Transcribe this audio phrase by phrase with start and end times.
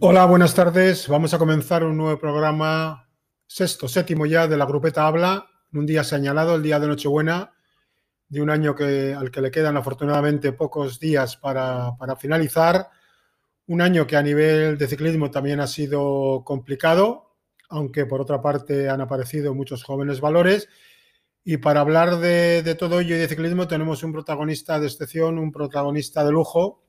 [0.00, 1.08] Hola, buenas tardes.
[1.08, 3.08] Vamos a comenzar un nuevo programa,
[3.46, 7.54] sexto, séptimo ya, de la Grupeta Habla, un día señalado, el día de Nochebuena,
[8.28, 12.90] de un año que, al que le quedan afortunadamente pocos días para, finalizar.
[13.68, 17.36] Un año que a nivel de ciclismo también ha sido complicado,
[17.70, 20.68] aunque por otra parte han aparecido muchos jóvenes valores.
[21.42, 25.52] Y para hablar de todo ello y de ciclismo tenemos un protagonista de excepción, un
[25.52, 26.85] protagonista de lujo,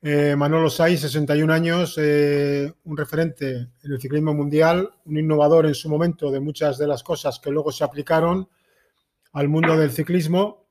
[0.00, 5.74] eh, Manolo Saiz, 61 años, eh, un referente en el ciclismo mundial, un innovador en
[5.74, 8.48] su momento de muchas de las cosas que luego se aplicaron
[9.32, 10.68] al mundo del ciclismo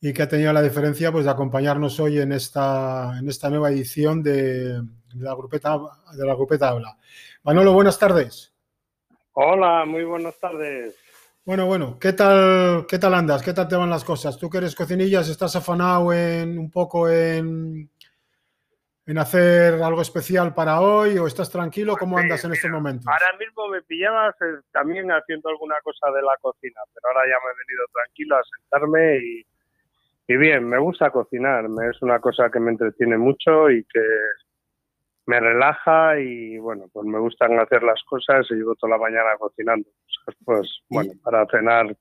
[0.00, 3.70] y que ha tenido la diferencia pues, de acompañarnos hoy en esta, en esta nueva
[3.70, 4.80] edición de,
[5.14, 5.78] de la, grupeta,
[6.16, 6.96] de la Grupeta Habla.
[7.42, 8.52] Manolo, buenas tardes.
[9.32, 10.94] Hola, muy buenas tardes.
[11.44, 13.42] Bueno, bueno, ¿qué tal, ¿qué tal andas?
[13.42, 14.38] ¿Qué tal te van las cosas?
[14.38, 17.90] Tú que eres cocinillas, ¿estás afanado en un poco en,
[19.06, 21.96] en hacer algo especial para hoy o estás tranquilo?
[21.96, 23.06] ¿Cómo andas en estos momentos?
[23.06, 27.36] Ahora mismo me pillabas eh, también haciendo alguna cosa de la cocina, pero ahora ya
[27.44, 29.46] me he venido tranquilo a sentarme y,
[30.26, 34.00] y bien, me gusta cocinar, es una cosa que me entretiene mucho y que
[35.26, 39.36] me relaja y bueno, pues me gustan hacer las cosas y llevo toda la mañana
[39.38, 39.88] cocinando.
[40.24, 41.94] Pues, pues bueno, para cenar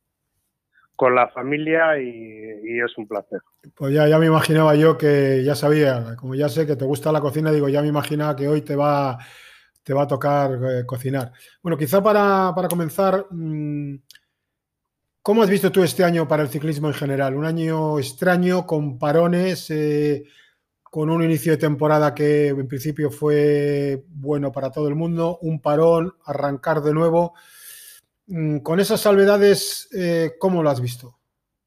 [0.95, 3.39] con la familia y, es un placer.
[3.75, 7.11] Pues ya, ya me imaginaba yo que ya sabía, como ya sé que te gusta
[7.11, 9.17] la cocina, digo, ya me imaginaba que hoy te va,
[9.83, 11.31] te va a tocar eh, cocinar.
[11.61, 13.95] Bueno, quizá para, para comenzar, mm,
[15.21, 17.35] ¿cómo has visto tú este año para el ciclismo en general?
[17.35, 20.23] Un año extraño, con parones, eh,
[20.83, 25.61] con un inicio de temporada que en principio fue bueno para todo el mundo, un
[25.61, 27.33] parón, arrancar de nuevo.
[28.27, 31.15] Mm, Con esas salvedades, eh, ¿cómo lo has visto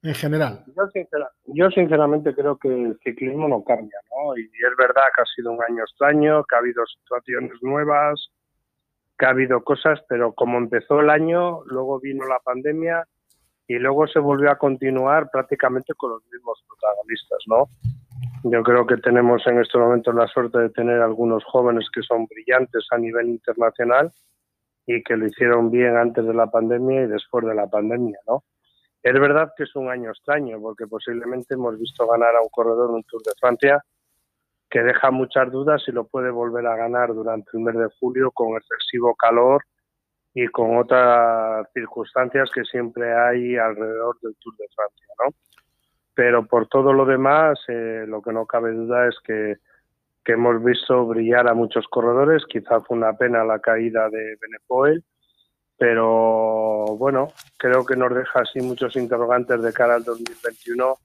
[0.03, 0.65] en general?
[0.75, 4.37] Yo, sincera- yo sinceramente creo que el ciclismo no cambia, ¿no?
[4.39, 8.31] Y es verdad que ha sido un año extraño, que ha habido situaciones nuevas,
[9.19, 13.07] que ha habido cosas, pero como empezó el año, luego vino la pandemia
[13.69, 17.69] y luego se volvió a continuar prácticamente con los mismos protagonistas, ¿no?
[18.45, 22.27] Yo creo que tenemos en estos momentos la suerte de tener algunos jóvenes que son
[22.27, 24.13] brillantes a nivel internacional
[24.87, 28.45] y que lo hicieron bien antes de la pandemia y después de la pandemia, ¿no?
[29.03, 32.91] Es verdad que es un año extraño porque posiblemente hemos visto ganar a un corredor
[32.91, 33.85] un Tour de Francia
[34.69, 38.31] que deja muchas dudas y lo puede volver a ganar durante el mes de julio
[38.33, 39.63] con excesivo calor
[40.35, 45.35] y con otras circunstancias que siempre hay alrededor del Tour de Francia, ¿no?
[46.15, 49.57] Pero por todo lo demás, eh, lo que no cabe duda es que,
[50.27, 52.43] que hemos visto brillar a muchos corredores.
[52.49, 55.05] Quizá fue una pena la caída de Benepoel,
[55.79, 60.99] pero bueno, creo que nos deja así muchos interrogantes de cara al 2021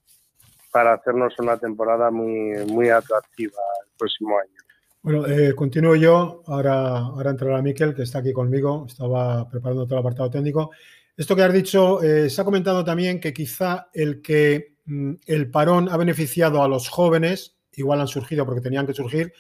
[0.72, 4.58] para hacernos una temporada muy, muy atractiva el próximo año.
[5.04, 6.42] Bueno, eh, continúo yo.
[6.48, 8.86] Ahora, ahora entrará Miquel, que está aquí conmigo.
[8.88, 10.72] Estaba preparando todo el apartado técnico.
[11.16, 15.52] Esto que has dicho, eh, se ha comentado también que quizá el que mm, el
[15.52, 19.34] parón ha beneficiado a los jóvenes, igual han surgido porque tenían que surgir,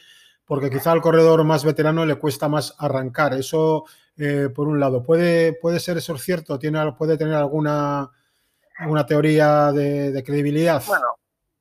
[0.46, 3.34] porque quizá al corredor más veterano le cuesta más arrancar.
[3.34, 3.86] Eso,
[4.18, 6.59] eh, por un lado, ¿puede, puede ser eso cierto?
[6.59, 8.09] ¿Tiene, ¿Puede tener alguna,
[8.78, 10.81] alguna teoría de, de credibilidad?
[10.88, 11.08] Bueno,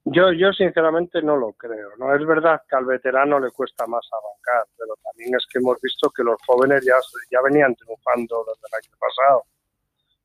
[0.05, 1.91] yo, yo sinceramente no lo creo.
[1.99, 5.79] No es verdad que al veterano le cuesta más arrancar, pero también es que hemos
[5.81, 6.95] visto que los jóvenes ya,
[7.31, 9.45] ya venían triunfando desde el año pasado.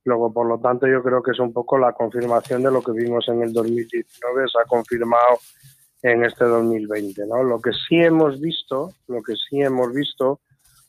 [0.05, 2.91] Luego, por lo tanto, yo creo que es un poco la confirmación de lo que
[2.91, 5.39] vimos en el 2019, se ha confirmado
[6.01, 7.43] en este 2020, ¿no?
[7.43, 10.41] Lo que sí hemos visto, lo que sí hemos visto,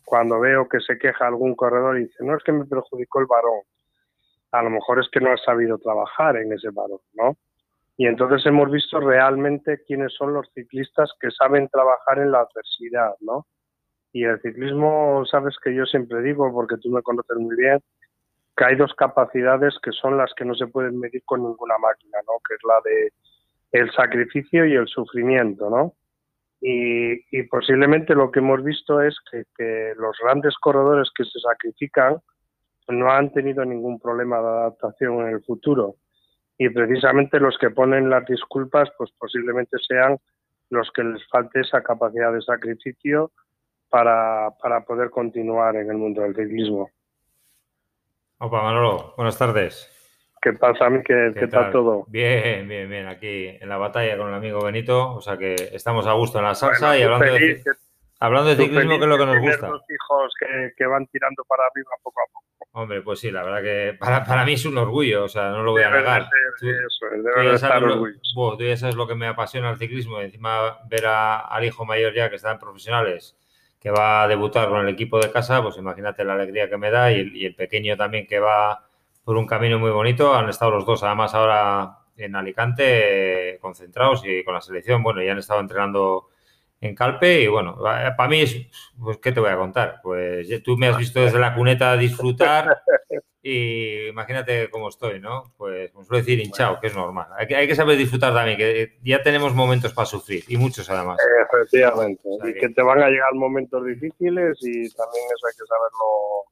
[0.04, 3.26] cuando veo que se queja algún corredor y dice, no es que me perjudicó el
[3.26, 3.62] varón,
[4.52, 7.36] a lo mejor es que no ha sabido trabajar en ese varón, ¿no?
[7.96, 13.14] Y entonces hemos visto realmente quiénes son los ciclistas que saben trabajar en la adversidad,
[13.20, 13.46] ¿no?
[14.12, 17.82] Y el ciclismo, sabes que yo siempre digo, porque tú me conoces muy bien,
[18.56, 22.18] que hay dos capacidades que son las que no se pueden medir con ninguna máquina,
[22.26, 22.34] ¿no?
[22.46, 23.12] Que es la de
[23.76, 25.94] el sacrificio y el sufrimiento, ¿no?
[26.60, 32.16] Y, posiblemente lo que hemos visto es que, que los grandes corredores que se sacrifican
[32.88, 35.96] no han tenido ningún problema de adaptación en el futuro
[36.58, 40.18] y precisamente los que ponen las disculpas pues posiblemente sean
[40.70, 43.32] los que les falte esa capacidad de sacrificio
[43.88, 46.90] para, para poder continuar en el mundo del ciclismo.
[48.38, 49.95] Opa, Manolo, buenas tardes.
[50.42, 51.34] ¿Qué pasa, Miquel?
[51.34, 52.04] ¿Qué, tal todo?
[52.08, 53.06] Bien, bien, bien.
[53.08, 56.44] Aquí en la batalla con el amigo Benito, o sea que estamos a gusto en
[56.44, 57.64] la salsa Bueno, y hablando de, feliz,
[58.20, 59.66] hablando de ciclismo, feliz que es lo que nos gusta.
[59.66, 62.46] dos hijos que, que van tirando para arriba poco a poco.
[62.78, 65.62] Hombre, pues sí, la verdad que para, para mí es un orgullo, o sea, no
[65.62, 66.28] lo voy a de negar.
[66.56, 68.34] eso de sabes estar lo, orgullosos.
[68.34, 71.64] Buah, tú ya sabes lo que me apasiona el ciclismo y encima ver a- al
[71.64, 73.34] hijo mayor ya que está en profesionales,
[73.80, 76.90] que va a debutar con el equipo de casa, pues imagínate la alegría que me
[76.90, 78.86] da y el, pequeño también que va
[79.26, 80.32] por un camino muy bonito.
[80.32, 85.32] Han estado los dos además ahora en Alicante concentrados y con la selección, bueno, ya
[85.32, 86.28] han estado entrenando
[86.80, 89.98] en Calpe y bueno, para mí es, pues, ¿qué te voy a contar?
[90.00, 92.78] Pues tú me has visto desde la cuneta disfrutar
[93.42, 95.52] y imagínate cómo estoy, ¿no?
[95.56, 97.26] Pues como suelo decir hinchado, que es normal.
[97.36, 100.88] Hay que, hay que saber disfrutar también, que ya tenemos momentos para sufrir y muchos
[100.88, 101.18] además.
[101.50, 102.68] Efectivamente, y que...
[102.68, 106.44] te van a llegar momentos difíciles y también eso hay que saberlo,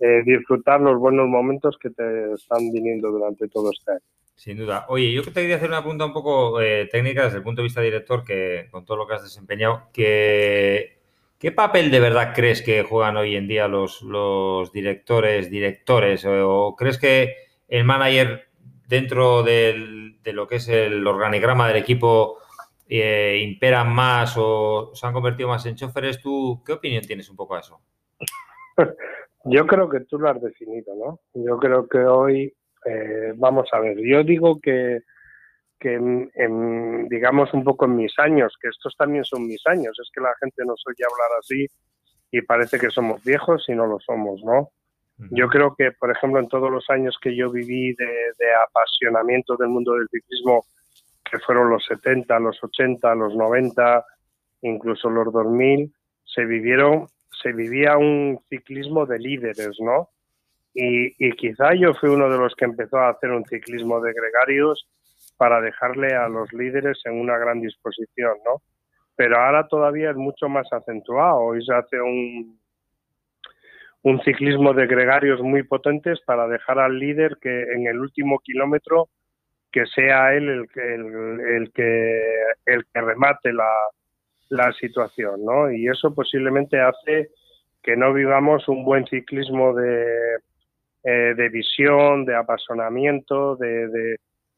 [0.00, 4.00] eh, disfrutar los buenos momentos que te están viniendo durante todo este año.
[4.34, 4.86] Sin duda.
[4.88, 7.64] Oye, yo te quería hacer una pregunta un poco eh, técnica desde el punto de
[7.64, 10.98] vista director, que con todo lo que has desempeñado, que,
[11.38, 16.24] ¿qué papel de verdad crees que juegan hoy en día los, los directores, directores?
[16.26, 17.34] O, crees que
[17.68, 18.48] el manager
[18.88, 22.38] dentro de lo que es el organigrama del equipo
[22.92, 26.20] eh, imperan más o se han convertido más en choferes?
[26.20, 27.80] ¿Tú qué opinión tienes un poco a eso?
[29.44, 31.20] Yo creo que tú lo has definido, ¿no?
[31.34, 32.54] Yo creo que hoy
[32.84, 35.00] eh, vamos a ver, yo digo que,
[35.78, 40.10] que en, digamos un poco en mis años, que estos también son mis años, es
[40.14, 41.66] que la gente nos oye hablar así
[42.30, 44.70] y parece que somos viejos y no lo somos, ¿no?
[45.32, 49.54] Yo creo que, por ejemplo, en todos los años que yo viví de, de apasionamiento
[49.58, 50.64] del mundo del ciclismo,
[51.30, 54.02] que fueron los 70, los 80, los 90,
[54.62, 55.92] incluso los 2000,
[56.24, 57.06] se vivieron,
[57.42, 60.10] se vivía un ciclismo de líderes, ¿no?
[60.72, 64.88] Y, quizá yo fui uno de los que empezó a hacer un ciclismo de gregarios
[65.36, 68.62] para dejarle a los líderes en una gran disposición, ¿no?
[69.16, 71.40] Pero ahora todavía es mucho más acentuado.
[71.40, 72.58] Hoy se hace un,
[74.02, 79.08] un ciclismo de gregarios muy potentes para dejar al líder que en el último kilómetro
[79.72, 82.22] que sea él el que el, que
[82.66, 83.70] el que remate la,
[84.50, 85.70] la situación, ¿no?
[85.70, 87.30] Y eso posiblemente hace
[87.82, 90.36] que no vivamos un buen ciclismo de,
[91.04, 94.16] eh, de visión, de apasionamiento, de,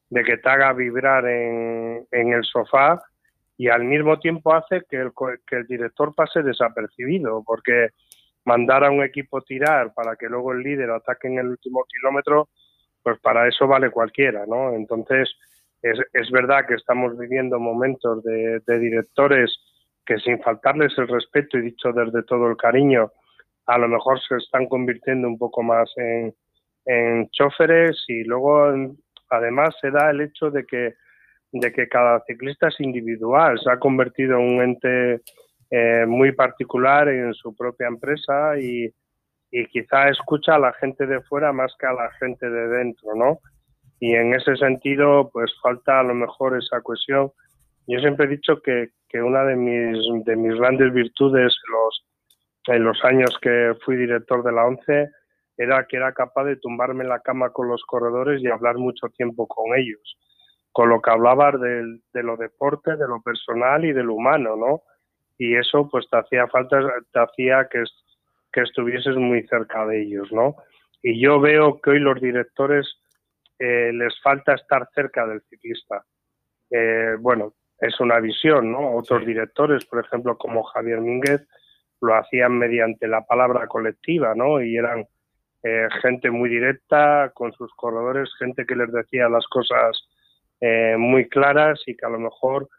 [0.09, 3.01] que te haga vibrar en, el sofá
[3.57, 5.11] y al mismo tiempo hace que el,
[5.47, 7.89] que el director pase desapercibido, porque
[8.45, 12.49] mandar a un equipo tirar para que luego el líder ataque en el último kilómetro,
[13.01, 14.73] pues para eso vale cualquiera, ¿no?
[14.73, 15.29] Entonces,
[15.81, 19.55] es, es verdad que estamos viviendo momentos de, de directores
[20.05, 23.11] que sin faltarles el respeto y dicho desde todo el cariño,
[23.65, 26.33] a lo mejor se están convirtiendo un poco más en,
[26.85, 28.73] en choferes y luego
[29.29, 30.95] además se da el hecho de que,
[31.51, 35.21] de que cada ciclista es individual, se ha convertido en un ente
[35.71, 38.93] eh, muy particular en su propia empresa y,
[39.49, 43.15] y quizá escucha a la gente de fuera más que a la gente de dentro,
[43.15, 43.39] ¿no?
[43.99, 47.31] Y en ese sentido, pues falta a lo mejor esa cohesión.
[47.87, 52.05] Yo siempre he dicho que, que una de mis, de mis grandes virtudes los,
[52.67, 55.09] en los años que fui director de la ONCE
[55.57, 59.09] era que era capaz de tumbarme en la cama con los corredores y hablar mucho
[59.09, 60.17] tiempo con ellos,
[60.71, 64.55] con lo que hablabas de, de lo deporte, de lo personal y de lo humano,
[64.55, 64.81] ¿no?
[65.37, 66.79] Y eso pues te hacía falta,
[67.11, 67.83] te hacía que,
[68.51, 70.55] que estuvieses muy cerca de ellos, ¿no?
[71.01, 72.87] Y yo veo que hoy los directores
[73.59, 76.03] eh, les falta estar cerca del ciclista.
[76.71, 78.95] Eh, bueno, es una visión, ¿no?
[78.95, 81.45] Otros directores, por ejemplo, como Javier Mínguez,
[81.99, 84.61] lo hacían mediante la palabra colectiva, ¿no?
[84.61, 85.05] Y eran
[85.63, 90.07] eh, gente muy directa con sus corredores, gente que les decía las cosas
[90.61, 92.69] eh, muy claras y que a lo mejor,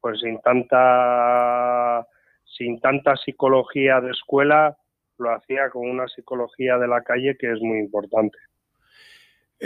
[0.00, 2.06] pues sin tanta,
[2.44, 4.76] sin tanta psicología de escuela,
[5.18, 8.38] lo hacía con una psicología de la calle que es muy importante.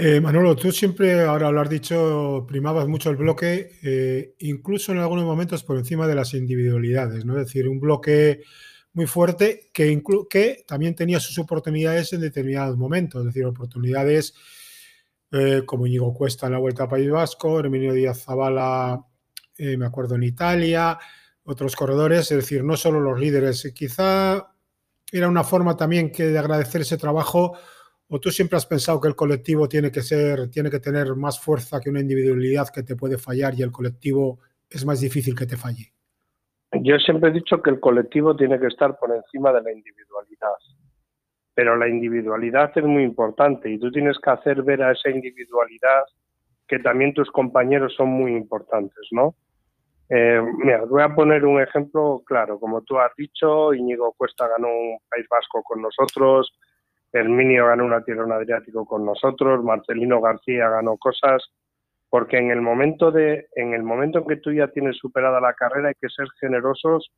[0.01, 5.25] Eh, Manolo, tú siempre, ahora lo has dicho, primabas mucho el bloque, incluso en algunos
[5.25, 7.37] momentos por encima de las individualidades, ¿no?
[7.37, 8.43] Es decir, un bloque
[8.93, 10.01] muy fuerte que,
[10.31, 14.35] que también tenía sus oportunidades en determinados momentos, es decir, oportunidades
[15.33, 19.05] eh, como Íñigo Cuesta en la Vuelta a País Vasco, Herminio Díaz Zavala,
[19.57, 20.97] eh, me acuerdo, en Italia,
[21.43, 23.73] otros corredores, es decir, no solo los líderes.
[23.75, 24.55] Quizá
[25.11, 27.59] era una forma también que de agradecer ese trabajo
[28.09, 31.41] o tú siempre has pensado que el colectivo tiene que ser, tiene que tener más
[31.41, 34.39] fuerza que una individualidad que te puede fallar y el colectivo
[34.71, 35.93] es más difícil que te falle.
[36.73, 40.57] Yo siempre he dicho que el colectivo tiene que estar por encima de la individualidad,
[41.55, 46.05] pero la individualidad es muy importante y tú tienes que hacer ver a esa individualidad
[46.67, 49.35] que también tus compañeros son muy importantes, ¿no?
[50.11, 52.59] Eh, mira, voy a poner un ejemplo claro.
[52.59, 56.51] Como tú has dicho, Íñigo Cuesta ganó un País Vasco con nosotros,
[57.13, 61.43] Herminio ganó una Tierra Adriático con nosotros, Marcelino García ganó cosas
[62.11, 65.55] porque en el momento de en el momento en que tú ya tienes superada la
[65.55, 67.11] carrera hay que ser generosos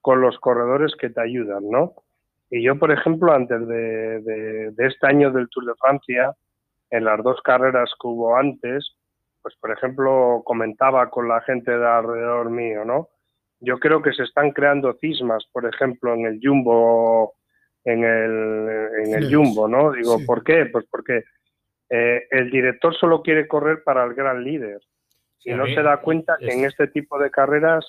[0.00, 1.94] con los corredores que te ayudan, ¿no?
[2.50, 6.34] Y yo, por ejemplo, antes de, este año del Tour de Francia,
[6.90, 8.94] en las dos carreras que hubo antes,
[9.40, 13.08] pues por ejemplo, comentaba con la gente de alrededor mío, ¿no?
[13.60, 17.34] Yo creo que se están creando cismas, por ejemplo, en el Jumbo,
[17.84, 19.92] en el, en el Jumbo, ¿no?
[19.92, 20.66] Digo, ¿por qué?
[20.66, 21.24] Pues porque
[21.90, 24.80] eh, el director solo quiere correr para el gran líder
[25.44, 27.84] y no se da cuenta que en este tipo de carreras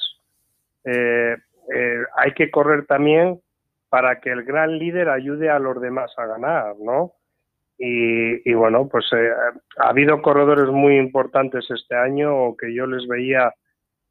[0.83, 1.37] eh,
[1.73, 3.39] eh, hay que correr también
[3.89, 7.13] para que el gran líder ayude a los demás a ganar, ¿no?
[7.77, 9.05] Y, bueno, pues
[9.77, 13.53] ha habido corredores muy importantes este año que yo les veía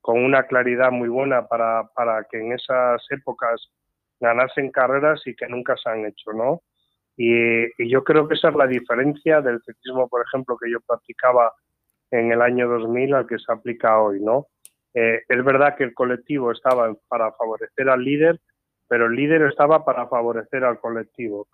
[0.00, 3.70] con una claridad muy buena para, para que en esas épocas
[4.22, 6.62] ganasen carreras y que nunca se han hecho, ¿no?
[7.16, 11.52] Y, yo creo que esa es la diferencia del ciclismo, por ejemplo, que yo practicaba
[12.10, 14.46] en el año 2000 al que se aplica hoy, ¿no?
[14.94, 18.40] Eh, es verdad que el colectivo estaba para favorecer al líder,
[18.88, 21.48] pero el líder estaba para favorecer al colectivo.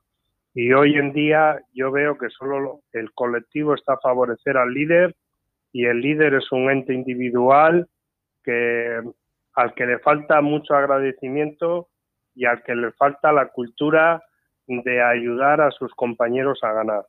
[0.54, 5.14] Y hoy en día yo veo que solo el colectivo está a favorecer al líder
[5.72, 7.88] y el líder es un ente individual
[8.42, 9.00] que
[9.54, 11.88] al que le falta mucho agradecimiento
[12.38, 14.22] y al que le falta la cultura
[14.68, 17.06] de ayudar a sus compañeros a ganar.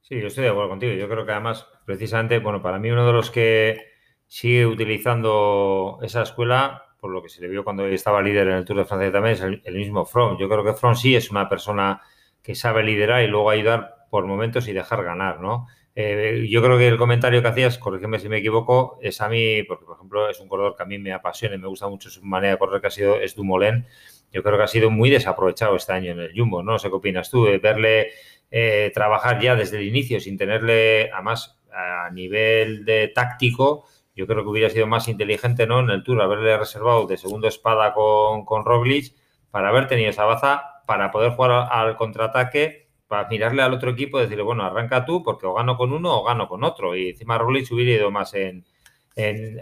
[0.00, 0.92] Sí, yo estoy de acuerdo contigo.
[0.94, 3.78] Yo creo que además, precisamente, bueno, para mí uno de los que
[4.26, 8.64] sigue utilizando esa escuela, por lo que se le vio cuando estaba líder en el
[8.64, 10.36] Tour de Francia también, es el, mismo From.
[10.36, 12.00] Yo creo que From sí es una persona
[12.42, 15.68] que sabe liderar y luego ayudar por momentos y dejar ganar, ¿no?
[15.94, 19.62] Eh, yo creo que el comentario que hacías, corrígeme si me equivoco, es a mí,
[19.64, 22.10] porque por ejemplo es un corredor que a mí me apasiona y me gusta mucho
[22.10, 23.86] su manera de correr, que ha sido, es Dumoulin,
[24.32, 26.78] yo creo que ha sido muy desaprovechado este año en el Jumbo, ¿no?
[26.78, 28.10] sé qué opinas tú, de verle
[28.50, 34.42] eh, trabajar ya desde el inicio sin tenerle, además, a nivel de táctico, yo creo
[34.42, 35.80] que hubiera sido más inteligente, ¿no?
[35.80, 39.14] En el Tour, haberle reservado de segundo espada con, con Roglic
[39.50, 44.18] para haber tenido esa baza, para poder jugar al contraataque, para mirarle al otro equipo
[44.18, 46.96] y decirle, bueno, arranca tú porque o gano con uno o gano con otro.
[46.96, 48.64] Y encima Roglic hubiera ido más en,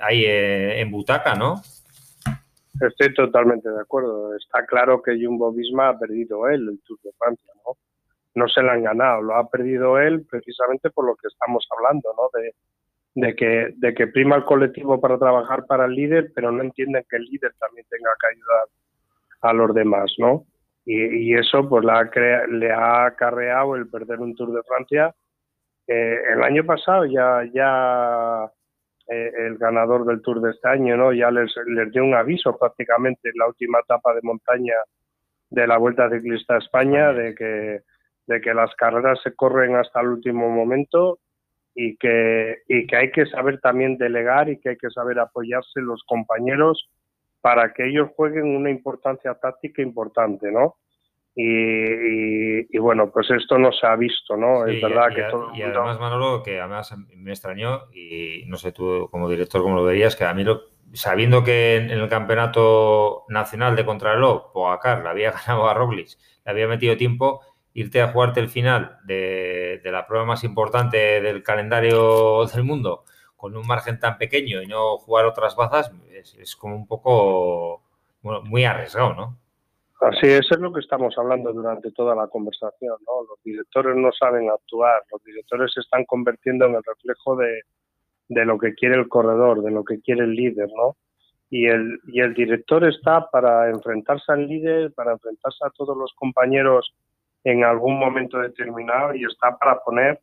[0.00, 1.62] ahí en, en butaca, ¿no?
[2.80, 4.34] Estoy totalmente de acuerdo.
[4.36, 7.76] Está claro que Jumbo Visma ha perdido él el Tour de Francia, ¿no?
[8.34, 12.08] No se lo han ganado, lo ha perdido él precisamente por lo que estamos hablando,
[12.16, 12.30] ¿no?
[12.40, 17.24] De, que, prima el colectivo para trabajar para el líder, pero no entienden que el
[17.24, 18.68] líder también tenga que ayudar
[19.40, 20.44] a los demás, ¿no?
[20.84, 25.14] Y, eso pues le ha acarreado el perder un Tour de Francia.
[25.86, 28.50] Eh, el año pasado ya, ya
[29.08, 31.12] eh, el ganador del Tour de este año, ¿no?
[31.12, 34.74] Ya les, les dio un aviso prácticamente en la última etapa de montaña
[35.50, 37.80] de la Vuelta Ciclista a España de que,
[38.26, 41.18] de que las carreras se corren hasta el último momento
[41.74, 45.80] y que, y que hay que saber también delegar y que hay que saber apoyarse
[45.80, 46.90] los compañeros
[47.40, 50.74] para que ellos jueguen una importancia táctica importante, ¿no?
[51.40, 54.66] Y, bueno, pues esto no se ha visto, ¿no?
[54.66, 59.08] es verdad que todo Y además, Manolo, que además me extrañó, y no sé tú
[59.12, 60.62] como director cómo lo verías, que a mí, lo,
[60.94, 66.08] sabiendo que en, el campeonato nacional de contrarreloj, Pogacar le había ganado a Roglic,
[66.44, 67.40] le había metido tiempo,
[67.72, 73.04] irte a jugarte el final de, de la prueba más importante del calendario del mundo
[73.36, 77.80] con un margen tan pequeño y no jugar otras bazas, es, es como un poco,
[78.22, 79.38] bueno, muy arriesgado, ¿no?
[80.00, 82.96] Así es, es lo que estamos hablando durante toda la conversación.
[83.06, 87.62] Los directores no saben actuar, los directores se están convirtiendo en el reflejo de,
[88.28, 90.96] de lo que quiere el corredor, de lo que quiere el líder, ¿no?
[91.50, 96.12] Y el, y el director está para enfrentarse al líder, para enfrentarse a todos los
[96.14, 96.94] compañeros
[97.42, 100.20] en algún momento determinado y está para poner,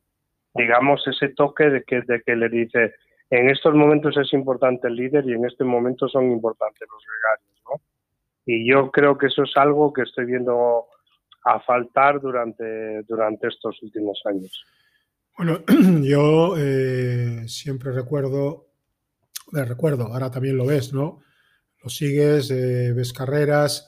[0.53, 2.93] digamos, ese toque de que, de que le dice,
[3.31, 7.54] en estos momentos es importante el líder y en este momento son importantes los gregarios.
[8.45, 10.85] Y yo creo que eso es algo que estoy viendo
[11.43, 14.65] a faltar durante, durante estos últimos años.
[15.37, 15.63] Bueno,
[16.01, 18.67] yo eh, siempre recuerdo,
[19.51, 21.21] le recuerdo, ahora también lo ves, ¿no?
[21.83, 23.87] Lo sigues, eh, ves carreras,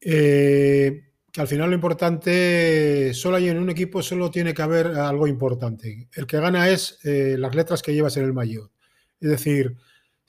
[0.00, 4.88] eh, que al final lo importante, solo hay en un equipo, solo tiene que haber
[4.88, 6.08] algo importante.
[6.12, 8.72] El que gana es las letras que llevas en el maillot.
[9.20, 9.76] Es decir,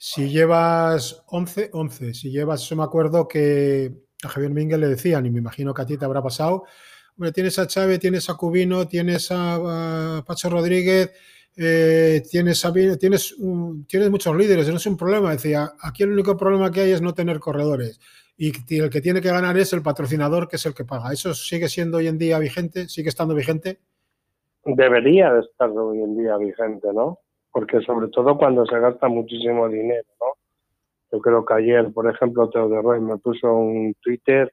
[0.04, 2.14] si llevas 11, 11.
[2.14, 3.92] Si llevas, yo me acuerdo que
[4.24, 6.64] a Javier Mínguez le decían, y me imagino que a ti te habrá pasado,
[7.16, 11.12] hombre, tienes a Chávez, tienes a Cubino, tienes a, Pacho Rodríguez,
[11.56, 13.36] eh, tienes, a, tienes,
[13.86, 15.30] tienes muchos líderes, no es un problema.
[15.30, 18.00] Decía, aquí el único problema que hay es no tener corredores.
[18.36, 21.12] Y el que tiene que ganar es el patrocinador, que es el que paga.
[21.12, 22.88] ¿Eso sigue siendo hoy en día vigente?
[22.88, 23.78] ¿Sigue estando vigente?
[24.64, 27.20] Debería de estar hoy en día vigente, ¿no?
[27.52, 30.26] Porque sobre todo cuando se gasta muchísimo dinero, ¿no?
[31.12, 34.50] Yo creo que ayer, por ejemplo, Teo de Roy me puso un Twitter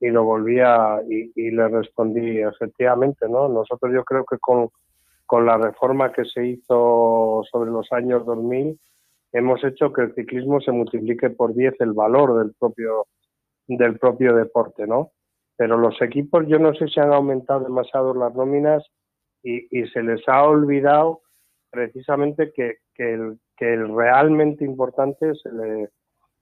[0.00, 3.48] y lo volvía y, y, le respondí efectivamente, ¿no?
[3.48, 4.70] Nosotros yo creo que con,
[5.24, 8.78] con la reforma que se hizo sobre los años 2000
[9.32, 13.06] hemos hecho que el ciclismo se multiplique por 10 el valor del propio
[13.66, 15.12] del propio deporte, ¿no?
[15.56, 18.84] Pero los equipos yo no sé si han aumentado demasiado las nóminas
[19.42, 21.20] y, y se les ha olvidado
[21.74, 25.88] precisamente que, que, el, que el realmente importante es el,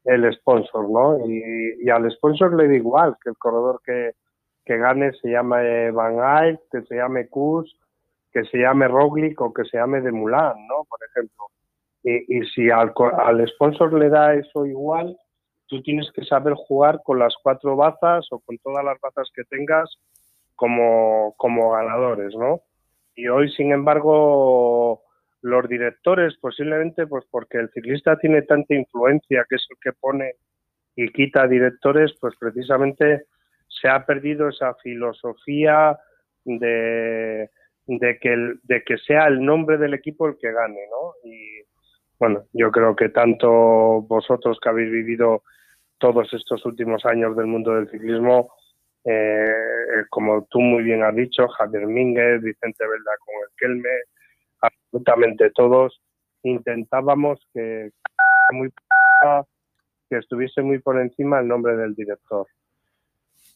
[0.04, 1.26] el sponsor, ¿no?
[1.26, 4.12] Y, y, al sponsor le da igual que el corredor que,
[4.64, 7.74] que gane se llame Van Eyck, que se llame Kuz,
[8.32, 10.84] que se llame Roglic o que se llame de Mulan, ¿no?
[10.88, 11.46] Por ejemplo.
[12.02, 15.16] Y, y si al, al, sponsor le da eso igual,
[15.66, 19.44] tú tienes que saber jugar con las cuatro bazas o con todas las bazas que
[19.44, 19.88] tengas
[20.56, 22.60] como, como ganadores, ¿no?
[23.14, 25.02] Y hoy, sin embargo,
[25.42, 30.36] los directores posiblemente pues porque el ciclista tiene tanta influencia que es el que pone
[30.94, 33.26] y quita directores pues precisamente
[33.68, 35.98] se ha perdido esa filosofía
[36.44, 37.50] de,
[37.86, 41.62] de que de que sea el nombre del equipo el que gane no y
[42.18, 45.42] bueno yo creo que tanto vosotros que habéis vivido
[45.98, 48.52] todos estos últimos años del mundo del ciclismo
[49.04, 53.88] eh, como tú muy bien has dicho Javier Mínguez Vicente Velda con el Kelme
[54.92, 56.00] absolutamente todos
[56.42, 57.90] intentábamos que,
[60.10, 62.46] estuviese muy por encima el nombre del director.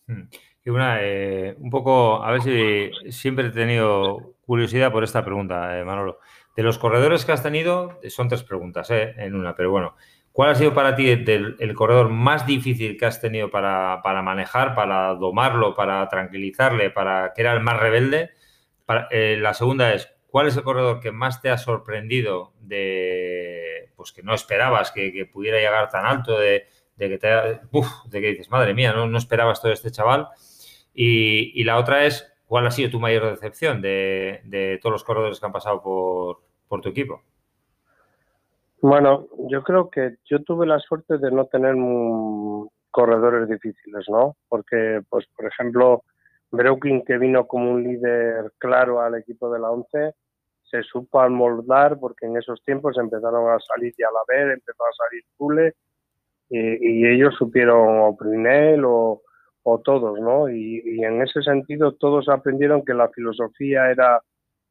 [0.06, 0.22] Hmm.
[0.64, 5.78] Y una, eh, un poco, a ver si siempre he tenido curiosidad por esta pregunta,
[5.78, 6.18] eh, Manolo.
[6.56, 9.96] De los corredores que has tenido, son tres preguntas eh, en una, pero bueno,
[10.32, 14.74] ¿cuál ha sido para ti el, corredor más difícil que has tenido para, para, manejar,
[14.74, 18.30] para domarlo, para tranquilizarle, para que era el más rebelde?
[19.10, 24.12] Eh, la segunda es, ¿Cuál es el corredor que más te ha sorprendido de pues
[24.12, 26.66] que no esperabas que, pudiera llegar tan alto, de,
[26.98, 30.28] que te uf, de que dices, madre mía, no, no esperabas todo este chaval?
[30.92, 35.04] Y, y, la otra es, ¿cuál ha sido tu mayor decepción de, de todos los
[35.04, 37.22] corredores que han pasado por, por, tu equipo?
[38.82, 41.74] Bueno, yo creo que yo tuve la suerte de no tener
[42.90, 44.36] corredores difíciles, ¿no?
[44.50, 46.04] Porque, pues, por ejemplo,
[46.50, 50.14] Breukin, que vino como un líder claro al equipo de la ONCE,
[50.76, 54.92] se supo amoldar porque en esos tiempos empezaron a salir ya la ver, empezó a
[54.92, 55.74] salir Zule
[56.48, 59.22] y, y, ellos supieron o Prinel o,
[59.62, 60.48] o todos, ¿no?
[60.48, 64.20] Y, y, en ese sentido todos aprendieron que la filosofía era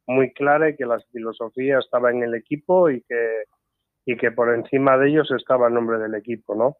[0.08, 3.44] muy clara y que la filosofía estaba en el equipo y que,
[4.06, 6.78] y que por encima de ellos estaba el nombre del equipo, ¿no?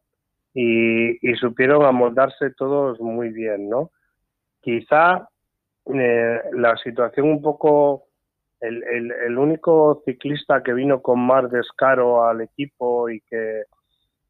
[0.54, 3.92] Y, y supieron amoldarse todos muy bien, ¿no?
[4.62, 5.28] Quizá
[5.94, 8.05] eh, la situación un poco
[8.68, 13.64] el, único ciclista que vino con más descaro al equipo y que,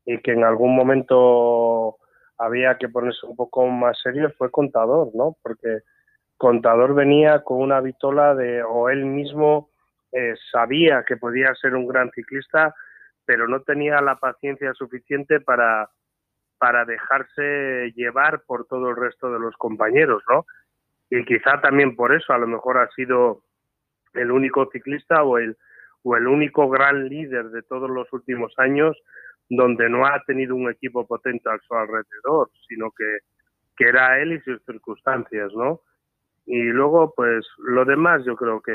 [0.06, 1.98] y que en algún momento
[2.38, 5.38] había que ponerse un poco más serio fue Contador, ¿no?
[5.42, 5.80] Porque
[6.38, 9.70] Contador venía con una vitola de, o él mismo
[10.12, 12.74] eh, sabía que podía ser un gran ciclista,
[13.26, 15.90] pero no tenía la paciencia suficiente para,
[16.58, 20.46] para dejarse llevar por todo el resto de los compañeros, ¿no?
[21.10, 23.44] Y quizá también por eso a lo mejor ha sido
[24.16, 25.58] el único ciclista o el,
[26.04, 28.98] o el único gran líder de todos los últimos años
[29.50, 33.20] donde no ha tenido un equipo potente a su alrededor, sino que,
[33.78, 35.82] que era él y sus circunstancias, ¿no?
[36.48, 38.72] Y luego, pues lo demás, yo creo que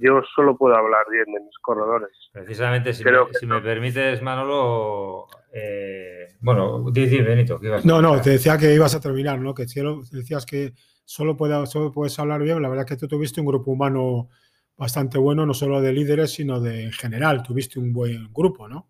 [0.00, 2.10] yo solo puedo hablar bien de mis corredores.
[2.32, 8.00] Precisamente, si, me, si me, permites, Manolo, eh, bueno, di, Benito, ¿qué ibas a No,
[8.00, 9.52] no, te decía que ibas a terminar, ¿no?
[9.52, 10.72] Que decías que
[11.04, 12.62] solo, puede, solo puedes hablar bien.
[12.62, 14.30] La verdad que tú tuviste un grupo humano
[14.76, 17.42] bastante bueno, no solo de líderes, sino de en general.
[17.42, 18.88] Tuviste un buen grupo, ¿no?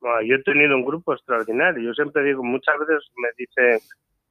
[0.00, 1.82] Bueno, yo he tenido un grupo extraordinario.
[1.82, 3.80] Yo siempre digo, muchas veces me dicen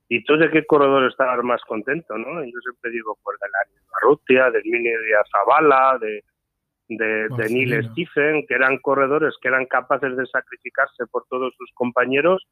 [0.10, 2.18] ¿Y tú de qué corredor estabas más contento?
[2.18, 2.44] ¿no?
[2.44, 6.24] yo siempre digo, pues de la Barrutia, del Mini de Azabala, de,
[6.88, 11.72] de, de Neil Stephen, que eran corredores que eran capaces de sacrificarse por todos sus
[11.74, 12.48] compañeros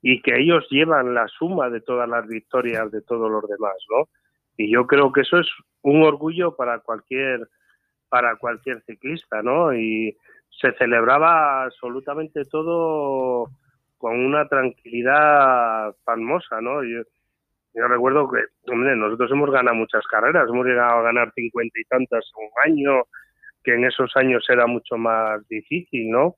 [0.00, 4.08] y que ellos llevan la suma de todas las victorias de todos los demás, ¿no?
[4.56, 5.48] Y yo creo que eso es
[5.82, 7.48] un orgullo para cualquier
[8.08, 9.74] para cualquier ciclista, ¿no?
[9.74, 10.16] Y
[10.60, 13.48] se celebraba absolutamente todo
[13.98, 16.82] con una tranquilidad famosa, ¿no?
[16.84, 17.02] Yo,
[17.88, 22.24] recuerdo que, hombre, nosotros hemos ganado muchas carreras, hemos llegado a ganar cincuenta y tantas
[22.36, 23.02] en un año,
[23.62, 26.36] que en esos años era mucho más difícil, ¿no?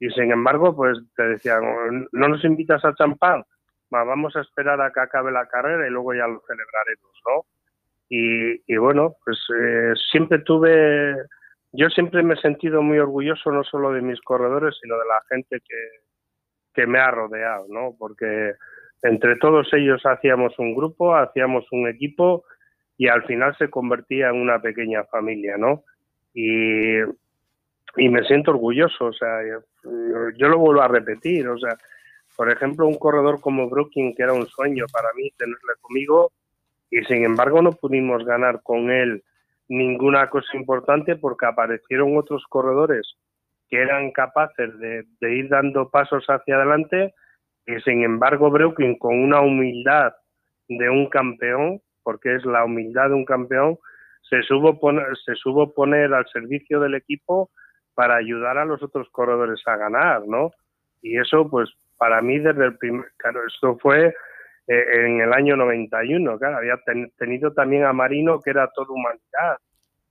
[0.00, 3.44] Y sin embargo, pues te decían, no nos invitas a champán,
[4.02, 7.44] vamos a esperar a que acabe la carrera y luego ya lo celebraremos, ¿no?
[8.08, 11.14] Y, y bueno, pues eh, siempre tuve,
[11.72, 15.20] yo siempre me he sentido muy orgulloso no solo de mis corredores, sino de la
[15.28, 15.76] gente que,
[16.74, 17.94] que me ha rodeado, ¿no?
[17.98, 18.54] Porque
[19.02, 22.44] entre todos ellos hacíamos un grupo, hacíamos un equipo
[22.96, 25.84] y al final se convertía en una pequeña familia, ¿no?
[26.32, 27.00] Y,
[27.96, 29.40] y me siento orgulloso, o sea,
[30.36, 31.76] yo, lo vuelvo a repetir, o sea,
[32.36, 36.32] por ejemplo, un corredor como Brooking, que era un sueño para mí tenerle conmigo,
[36.90, 39.22] y sin embargo no pudimos ganar con él
[39.68, 43.16] ninguna cosa importante porque aparecieron otros corredores
[43.74, 47.12] que eran capaces de, ir dando pasos hacia adelante
[47.66, 50.12] y sin embargo Brooklyn con una humildad
[50.68, 53.76] de un campeón, porque es la humildad de un campeón,
[54.30, 57.50] se supo poner, se supo poner al servicio del equipo
[57.94, 60.52] para ayudar a los otros corredores a ganar, ¿no?
[61.02, 64.14] Y eso, pues, para mí desde el primer, claro, esto fue
[64.68, 66.78] eh, en el año 91, claro, había
[67.18, 69.58] tenido también a Marino que era todo humanidad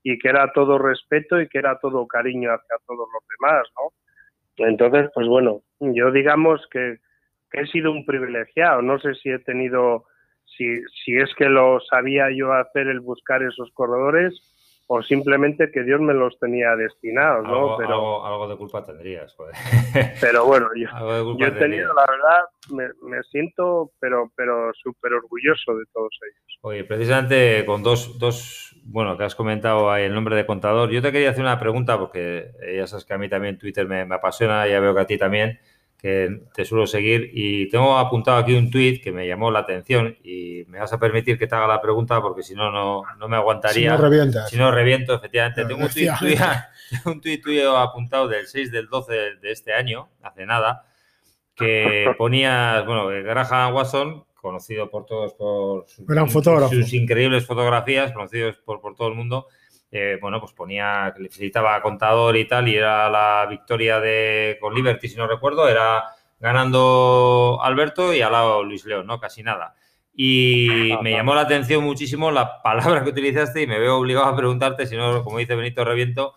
[0.03, 4.67] y que era todo respeto y que era todo cariño hacia todos los demás, ¿no?
[4.67, 6.99] Entonces, pues bueno, yo digamos que
[7.53, 8.81] he sido un privilegiado.
[8.81, 10.05] No sé si he tenido,
[10.45, 14.52] si, si es que lo sabía yo hacer el buscar esos corredores
[14.87, 17.55] o simplemente que Dios me los tenía destinados, ¿no?
[17.55, 19.55] Algo, pero algo, de culpa tendrías, joder.
[20.21, 25.75] Pero bueno, yo, yo he tenido, la verdad, me, me, siento, pero, pero súper orgulloso
[25.75, 26.59] de todos ellos.
[26.61, 31.01] Oye, precisamente con dos, dos, bueno, que has comentado ahí el nombre de contador, yo
[31.01, 34.15] te quería hacer una pregunta porque ya sabes que a mí también Twitter me, me
[34.15, 35.59] apasiona, ya veo que a ti también
[36.03, 40.17] que te suelo seguir y tengo apuntado aquí un tuit que me llamó la atención
[40.21, 43.29] y me vas a permitir que te haga la pregunta porque si no, no, no
[43.29, 43.91] me aguantaría.
[43.91, 44.49] Si no revientas.
[44.49, 45.63] Si no reviento, efectivamente.
[45.63, 46.35] tengo, un tuit tuyo,
[47.05, 50.85] un tuit tuyo apuntado del 6 del 12 de este año, hace nada,
[51.55, 58.93] que ponías, bueno, Graham Watson, conocido por todos por sus increíbles fotografías, conocidos por, por
[58.93, 59.47] todo el mundo,
[59.95, 64.73] eh, bueno, pues ponía que necesitaba contador y tal, y era la victoria de con
[64.73, 66.03] Liberty, si no recuerdo, era
[66.39, 69.19] ganando Alberto y al lado Luis León, ¿no?
[69.19, 69.75] Casi nada.
[70.15, 70.67] Y
[71.03, 74.87] me llamó la atención muchísimo la palabra que utilizaste y me veo obligado a preguntarte,
[74.87, 76.33] si no, como dice Benito Reviento,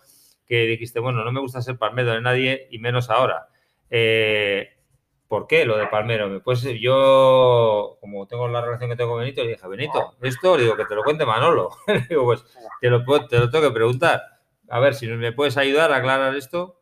[0.47, 3.49] que dijiste, bueno, no me gusta ser palmedo de nadie y menos ahora.
[3.88, 4.76] Eh,
[5.29, 6.41] ¿Por qué lo de Palmero?
[6.43, 10.77] Pues yo, como tengo la relación que tengo con Benito, le dije, Benito, esto, digo,
[10.77, 11.71] que te lo cuente Manolo.
[12.09, 12.45] digo, pues
[12.81, 14.23] te lo, te lo tengo que preguntar.
[14.69, 16.81] A ver, si me puedes ayudar a aclarar esto.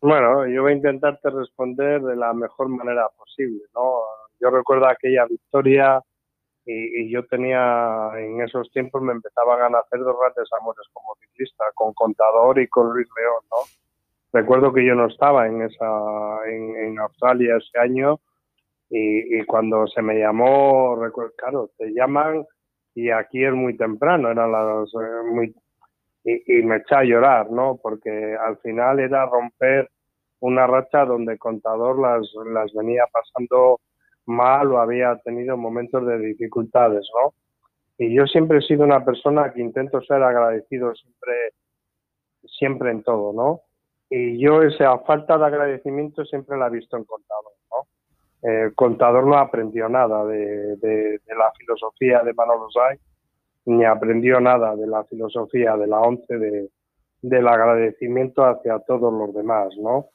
[0.00, 4.00] Bueno, yo voy a intentarte responder de la mejor manera posible, ¿no?
[4.40, 6.02] Yo recuerdo aquella victoria
[6.66, 11.64] y, yo tenía, en esos tiempos me empezaban a nacer dos grandes amores como ciclista,
[11.74, 13.85] con Contador y con Luis León, ¿no?
[14.32, 18.20] Recuerdo que yo no estaba en esa en, Australia ese año
[18.90, 20.96] y, cuando se me llamó,
[21.36, 22.44] claro, te llaman
[22.94, 25.54] y aquí es muy temprano, eran las eh, muy
[26.24, 27.78] y, me eché a llorar, ¿no?
[27.80, 29.90] Porque al final era romper
[30.40, 33.80] una racha donde contador las, las venía pasando
[34.26, 37.32] mal o había tenido momentos de dificultades, ¿no?
[37.98, 41.34] Y yo siempre he sido una persona que intento ser agradecido siempre,
[42.42, 43.60] siempre en todo, ¿no?
[44.08, 47.52] Y yo esa falta de agradecimiento siempre la he visto en Contador.
[47.70, 48.48] ¿no?
[48.48, 52.98] El Contador no aprendió nada de, de, la filosofía de Manolo Zay,
[53.66, 56.70] ni aprendió nada de la filosofía de la ONCE de,
[57.22, 60.06] del agradecimiento hacia todos los demás, ¿no?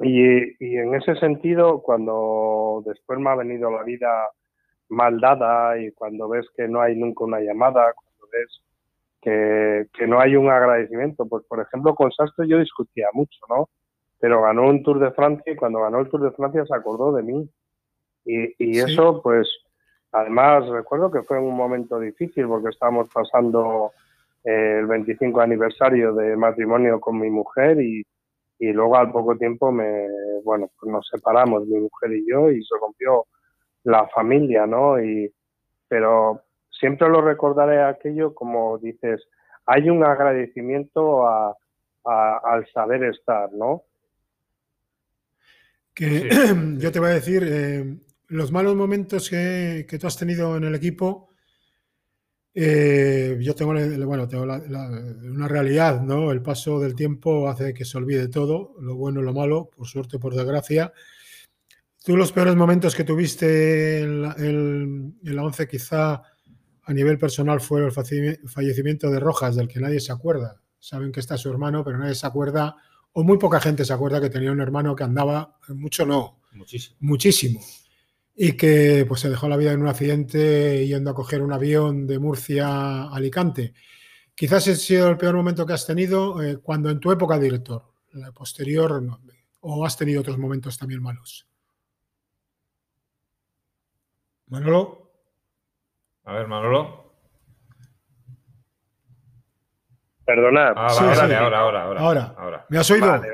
[0.00, 4.30] Y, y, en ese sentido, cuando después me ha venido la vida
[4.88, 8.62] mal dada y cuando ves que no hay nunca una llamada, cuando ves
[9.20, 11.26] que, no hay un agradecimiento.
[11.26, 13.68] Pues, por ejemplo, con Sastre yo discutía mucho, ¿no?
[14.20, 17.12] Pero ganó un Tour de Francia y cuando ganó el Tour de Francia se acordó
[17.12, 17.48] de mí.
[18.24, 19.48] Y, y eso, pues,
[20.12, 23.92] además recuerdo que fue un momento difícil porque estábamos pasando
[24.44, 28.04] eh, el 25 aniversario de matrimonio con mi mujer y,
[28.58, 30.08] y luego al poco tiempo me,
[30.44, 33.26] bueno, pues nos separamos, mi mujer y yo, y se rompió
[33.84, 35.02] la familia, ¿no?
[35.02, 35.32] Y,
[35.88, 36.42] pero
[36.78, 39.26] siempre lo recordaré aquello como dices,
[39.66, 41.56] hay un agradecimiento a,
[42.04, 43.82] al saber estar, ¿no?
[45.92, 46.28] Que
[46.78, 50.74] yo te voy a decir, eh, los malos momentos que, tú has tenido en el
[50.74, 51.28] equipo,
[52.54, 53.74] eh, yo tengo,
[54.06, 56.32] bueno, tengo una realidad, ¿no?
[56.32, 59.86] El paso del tiempo hace que se olvide todo, lo bueno y lo malo, por
[59.86, 60.92] suerte o por desgracia.
[62.02, 66.22] Tú los peores momentos que tuviste en la, en la 11 quizá
[66.88, 70.62] a nivel personal fue el fallecimiento de Rojas, del que nadie se acuerda.
[70.78, 72.76] Saben que está su hermano, pero nadie se acuerda,
[73.12, 76.96] o muy poca gente se acuerda que tenía un hermano que andaba, mucho no, muchísimo.
[77.00, 77.60] muchísimo.
[78.34, 82.06] Y que pues se dejó la vida en un accidente yendo a coger un avión
[82.06, 83.74] de Murcia a Alicante.
[84.34, 87.36] Quizás ese ha sido el peor momento que has tenido eh, cuando en tu época
[87.36, 87.84] de director.
[88.12, 89.06] La posterior,
[89.60, 91.46] ¿O has tenido otros momentos también malos?
[94.46, 95.07] Manolo.
[96.28, 97.14] A ver, Manolo.
[100.26, 100.74] Perdonad.
[100.76, 102.34] Ah, Sí, vale, ahora, ahora, ahora, Ahora.
[102.36, 102.66] ahora.
[102.68, 103.10] ¿Me has oído?
[103.10, 103.28] Vale,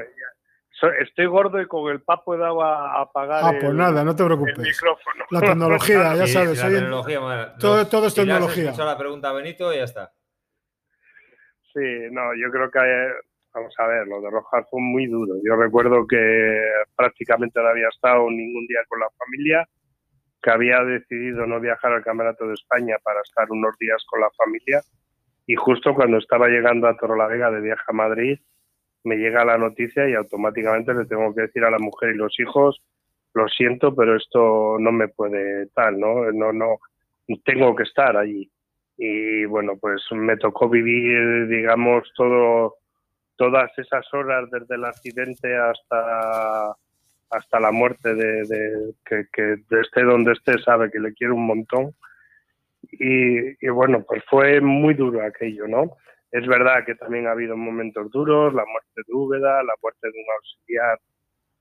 [1.01, 4.15] Estoy gordo y con el papo he dado a apagar ah, el, pues nada, no
[4.15, 4.59] te el preocupes.
[4.59, 5.25] micrófono.
[5.31, 6.61] La tecnología, ya Sí, sabes.
[6.61, 8.85] sí, la tecnología, bueno, todo- nos- todo es has tecnología.
[8.85, 10.13] la pregunta a Benito y ya está.
[11.73, 11.81] Sí,
[12.13, 12.79] no, yo creo que,
[13.55, 15.35] vamos a ver, lo de Rojas fue muy duro.
[15.43, 16.61] Yo recuerdo que
[16.95, 19.67] prácticamente no había estado ningún día con la familia,
[20.45, 24.29] que había decidido no viajar al Campeonato de España para estar unos días con la
[24.37, 24.83] familia.
[25.47, 28.39] Y justo cuando estaba llegando a Torrelavega de viaje a Madrid,
[29.05, 32.39] me llega la noticia y automáticamente le tengo que decir a la mujer y los
[32.39, 32.83] hijos,
[33.33, 36.31] lo siento, pero esto no me puede tal, ¿no?
[36.33, 36.77] No, no,
[37.43, 38.51] tengo que estar allí
[38.97, 42.77] y bueno, pues me tocó vivir, digamos, todo,
[43.37, 46.77] todas esas horas desde el accidente hasta,
[47.31, 51.35] hasta la muerte de, de- que, que de esté donde esté sabe que le quiero
[51.35, 51.95] un montón.
[52.93, 55.97] Y, y bueno, pues fue muy duro aquello, ¿no?
[56.31, 60.19] Es verdad que también ha habido momentos duros, la muerte de Úbeda, la muerte de
[60.19, 60.99] un auxiliar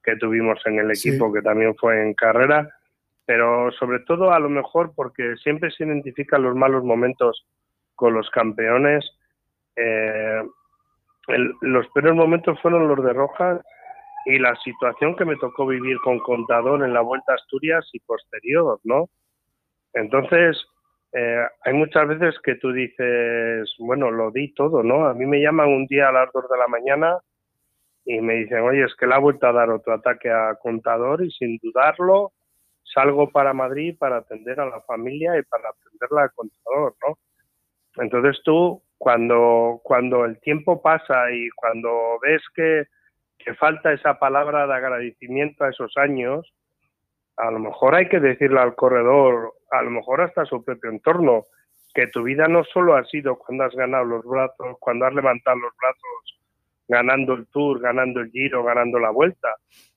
[0.04, 1.10] que tuvimos en el Sí.
[1.10, 2.69] equipo que también fue en carrera,
[3.26, 7.45] pero sobre todo a lo mejor porque siempre se identifican los malos momentos
[7.95, 9.10] con los campeones.
[9.76, 10.43] eh,
[11.30, 13.60] el- los peores momentos fueron los de Rojas
[14.25, 17.99] y la situación que me tocó vivir con Contador en la Vuelta a Asturias y
[17.99, 19.09] posterior, ¿no?
[19.93, 20.57] Entonces,
[21.13, 25.05] eh, hay muchas veces que tú dices, bueno, lo di todo, ¿no?
[25.05, 27.17] A mí me llaman un día a las dos de la mañana
[28.05, 31.23] y me dicen, oye, es que le ha vuelto a dar otro ataque a Contador
[31.23, 32.31] y sin dudarlo
[32.83, 37.17] salgo para Madrid para atender a la familia y para atenderla a Contador, ¿no?
[38.03, 42.86] Entonces tú, cuando, cuando el tiempo pasa y cuando ves que,
[43.43, 46.53] que falta esa palabra de agradecimiento a esos años,
[47.38, 50.89] a lo mejor hay que decirle al corredor, a lo mejor hasta a su propio
[50.89, 51.43] entorno,
[51.93, 55.58] que tu vida no solo ha sido cuando has ganado los brazos, cuando has levantado
[55.58, 56.39] los brazos,
[56.88, 59.49] ganando el tour, ganando el giro, ganando la vuelta.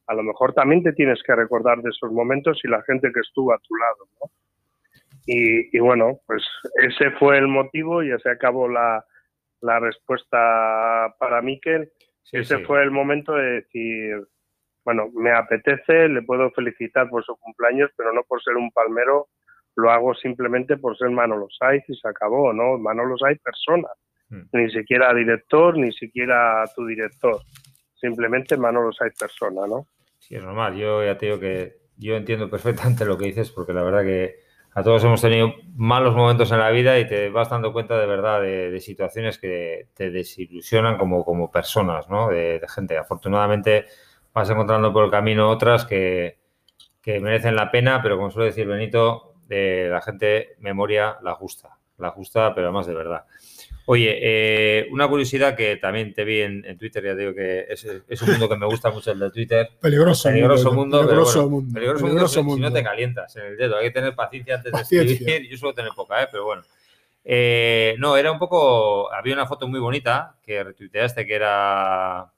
[0.07, 3.21] A lo mejor también te tienes que recordar de esos momentos y la gente que
[3.21, 4.31] estuvo a tu lado, ¿no?
[5.29, 6.45] Y, bueno, pues
[6.77, 9.05] ese fue el motivo y se acabó la,
[9.61, 11.91] la respuesta para Miquel.
[12.31, 12.65] Sí, ese sí.
[12.65, 14.17] fue el momento de decir,
[14.85, 19.29] bueno, me apetece, le puedo felicitar por su cumpleaños, pero no por ser un palmero,
[19.77, 22.79] lo hago simplemente por ser Manolo Saiz y se acabó, ¿no?
[22.79, 23.89] Manolo Saiz persona,
[24.29, 24.41] Mm.
[24.55, 27.37] ni siquiera director, ni siquiera tu director,
[27.95, 29.87] simplemente Manolo Saiz persona, ¿no?
[30.19, 30.75] Sí, es normal.
[30.77, 34.35] Yo ya te digo que yo entiendo perfectamente lo que dices, porque la verdad que
[34.77, 38.05] a todos hemos tenido malos momentos en la vida y te vas dando cuenta de
[38.05, 42.29] verdad de, situaciones que te desilusionan como, como personas, ¿no?
[42.29, 42.99] De, gente.
[42.99, 43.87] Afortunadamente
[44.35, 46.41] vas encontrando por el camino otras que,
[47.01, 51.79] que merecen la pena, pero como suele decir Benito, de la gente memoria la justa,
[51.97, 53.25] la justa, pero además de verdad.
[53.89, 57.85] Oye, eh, una curiosidad que también te vi en, en Twitter, ya digo que es,
[58.09, 59.69] es un mundo que me gusta mucho el de Twitter.
[59.81, 61.75] Peligroso, Peligroso mundo, peligroso bueno, mundo.
[61.75, 63.77] peligroso mundo si- no te calientas en el dedo.
[63.77, 65.49] Hay que tener paciencia antes de escribir.
[65.49, 66.29] Yo suelo tener poca, ¿eh?
[66.31, 66.63] pero bueno.
[67.25, 69.13] Eh, no, era un poco.
[69.13, 72.33] Había una foto muy bonita que retuiteaste que era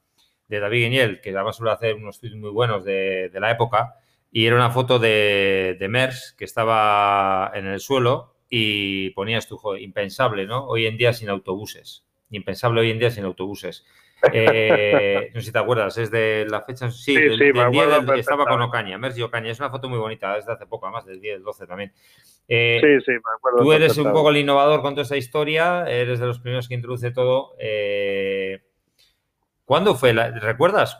[0.48, 3.94] de David Guiñel, que además suele hacer unos tweets muy buenos de, de la época.
[4.30, 9.56] Y era una foto de, de Mers que estaba en el suelo y ponías tu
[9.58, 10.66] joder, impensable, ¿no?
[10.66, 12.04] Hoy en día sin autobuses.
[12.30, 13.84] Impensable hoy en día sin autobuses.
[14.32, 16.90] Eh, no sé si te acuerdas, es de la fecha.
[16.90, 18.60] Sí, Sí, del, sí, me del día del- estaba con.
[18.62, 19.50] Ocaña, Mercy Ocaña.
[19.50, 21.92] Es una foto muy bonita, es de hace poco, además del 10, del 12 también.
[22.48, 23.58] Eh, Sí, sí, me acuerdo.
[23.58, 26.74] Tú eres un poco el innovador con toda esta historia, eres de los primeros que
[26.74, 27.54] introduce todo.
[27.58, 28.62] Eh,
[29.64, 30.14] ¿Cuándo fue?
[30.14, 30.96] la- ¿Recuerdas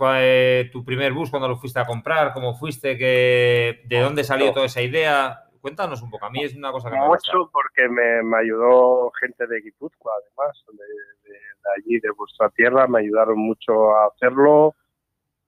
[0.73, 2.35] tu primer bus cuando lo fuiste a comprar?
[2.35, 2.99] ¿Cómo fuiste?
[2.99, 5.45] ¿Qué, ¿De dónde salió toda esa idea?
[5.61, 6.27] Cuéntanos un poco.
[6.27, 7.33] A mí es una cosa que me gusta.
[7.33, 12.49] Mucho porque me, me ayudó gente de Guipúzcoa, además, de, de- de allí, de vuestra
[12.51, 14.75] tierra, me ayudaron mucho a hacerlo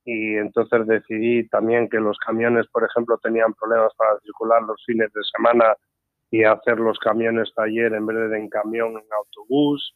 [0.04, 5.12] y entonces decidí también que los camiones, por ejemplo, tenían problemas para circular los fines
[5.12, 5.74] de semana
[6.30, 9.94] y hacer los camiones taller en vez de en camión, en autobús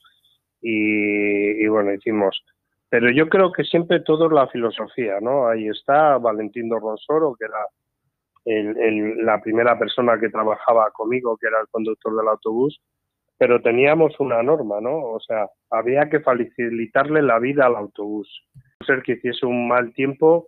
[0.61, 2.43] y, y bueno, hicimos.
[2.89, 5.49] Pero yo creo que siempre todo es la filosofía, ¿no?
[5.49, 7.67] Ahí está Valentín Ronsoro, que era
[8.45, 12.81] el- el- la primera persona que trabajaba conmigo, que era el conductor del autobús,
[13.39, 14.97] pero teníamos una norma, ¿no?
[14.97, 18.29] O sea, había que facilitarle la vida al autobús.
[18.87, 20.47] Ser que hiciese un mal tiempo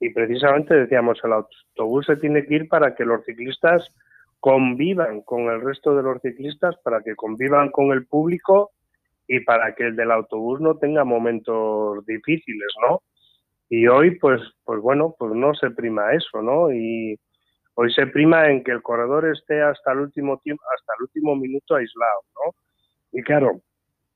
[0.00, 3.86] y precisamente decíamos, el autobús se tiene que ir para que los ciclistas
[4.40, 8.70] convivan con el resto de los ciclistas, para que convivan con el público
[9.28, 13.02] y para que el del autobús no tenga momentos difíciles, ¿no?
[13.68, 16.72] Y hoy, pues, pues bueno, pues no se prima eso, ¿no?
[16.72, 17.18] Y
[17.74, 21.36] hoy se prima en que el corredor esté hasta el último tiempo, hasta el último
[21.36, 22.54] minuto aislado, ¿no?
[23.12, 23.60] Y claro,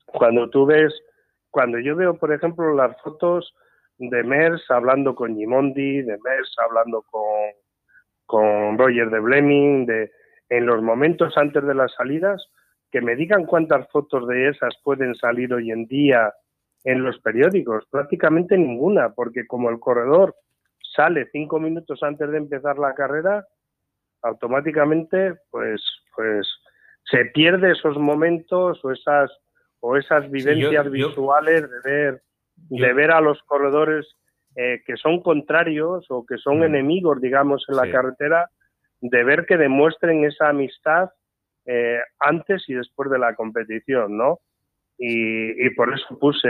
[0.06, 0.92] cuando tú ves,
[1.50, 3.54] cuando yo veo, por ejemplo, las fotos
[3.98, 7.22] de Mers hablando con Gimondi, de Mers hablando con,
[8.26, 10.10] con Roger de Bleming, de
[10.48, 12.46] en los momentos antes de las salidas,
[12.90, 16.32] que me digan cuántas fotos de esas pueden salir hoy en día
[16.84, 20.36] en los periódicos, prácticamente ninguna, porque como el corredor
[20.96, 23.46] sale cinco minutos antes de empezar la carrera,
[24.22, 25.82] automáticamente pues
[26.14, 26.48] pues
[27.04, 29.30] se pierde esos momentos o esas
[29.80, 32.22] o esas vivencias visuales de ver
[32.56, 34.06] de ver a los corredores
[34.56, 36.64] eh, que son contrarios o que son mm.
[36.64, 38.50] enemigos digamos en la carretera
[39.00, 41.11] de ver que demuestren esa amistad
[41.66, 44.40] eh, antes y después de la competición no
[44.98, 46.48] y, por eso puse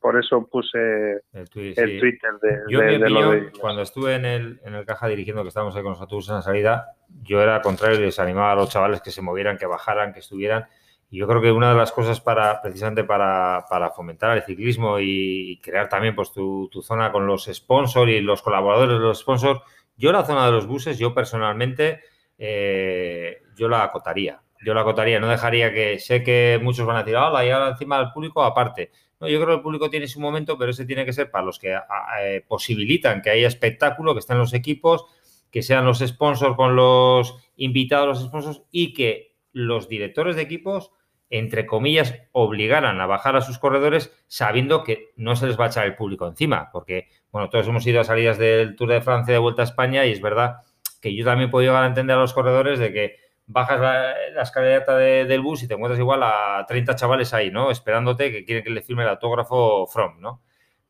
[0.00, 5.08] por eso puse el, Twitter de, yo, de, cuando estuve en el, en el caja
[5.08, 8.18] dirigiendo que estábamos ahí con los autobuses en la salida yo era contrario y les
[8.18, 10.66] animaba a los chavales que se movieran que bajaran que estuvieran.
[11.12, 14.98] Y yo creo que una de las cosas para precisamente para, para fomentar el ciclismo
[15.00, 19.18] y crear también pues tu, tu zona con los sponsors y los colaboradores de los
[19.18, 19.60] sponsors
[19.96, 22.00] yo la zona de los buses yo personalmente
[22.38, 27.02] eh, yo la acotaría yo la acotaría, no dejaría que, sé que muchos van a
[27.02, 28.90] decir, hola, y ahora encima del público aparte.
[29.18, 31.44] No, yo creo que el público tiene su momento, pero ese tiene que ser para
[31.44, 31.78] los que
[32.22, 35.04] eh, posibilitan que haya espectáculo, que estén los equipos,
[35.50, 40.92] que sean los sponsors con los invitados, los sponsors, y que los directores de equipos,
[41.28, 45.68] entre comillas, obligaran a bajar a sus corredores sabiendo que no se les va a
[45.68, 49.32] echar el público encima, porque, bueno, todos hemos ido a salidas del Tour de Francia
[49.32, 50.62] de vuelta a España y es verdad
[51.00, 54.42] que yo también puedo llegar a entender a los corredores de que bajas la, la
[54.42, 57.70] escalerata del bus y te encuentras igual a 30 chavales ahí, ¿no?
[57.70, 60.42] Esperándote que quieren que le firme el autógrafo From, ¿no?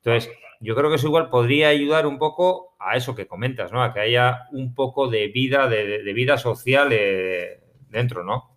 [0.03, 3.83] Entonces, yo creo que eso igual podría ayudar un poco a eso que comentas, ¿no?
[3.83, 8.57] A que haya un poco de vida, de, vida social eh, dentro, ¿no?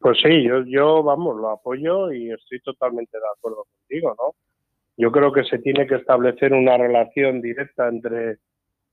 [0.00, 4.34] Pues sí, yo, yo, vamos, lo apoyo y estoy totalmente de acuerdo contigo, ¿no?
[4.96, 8.38] Yo creo que se tiene que establecer una relación directa entre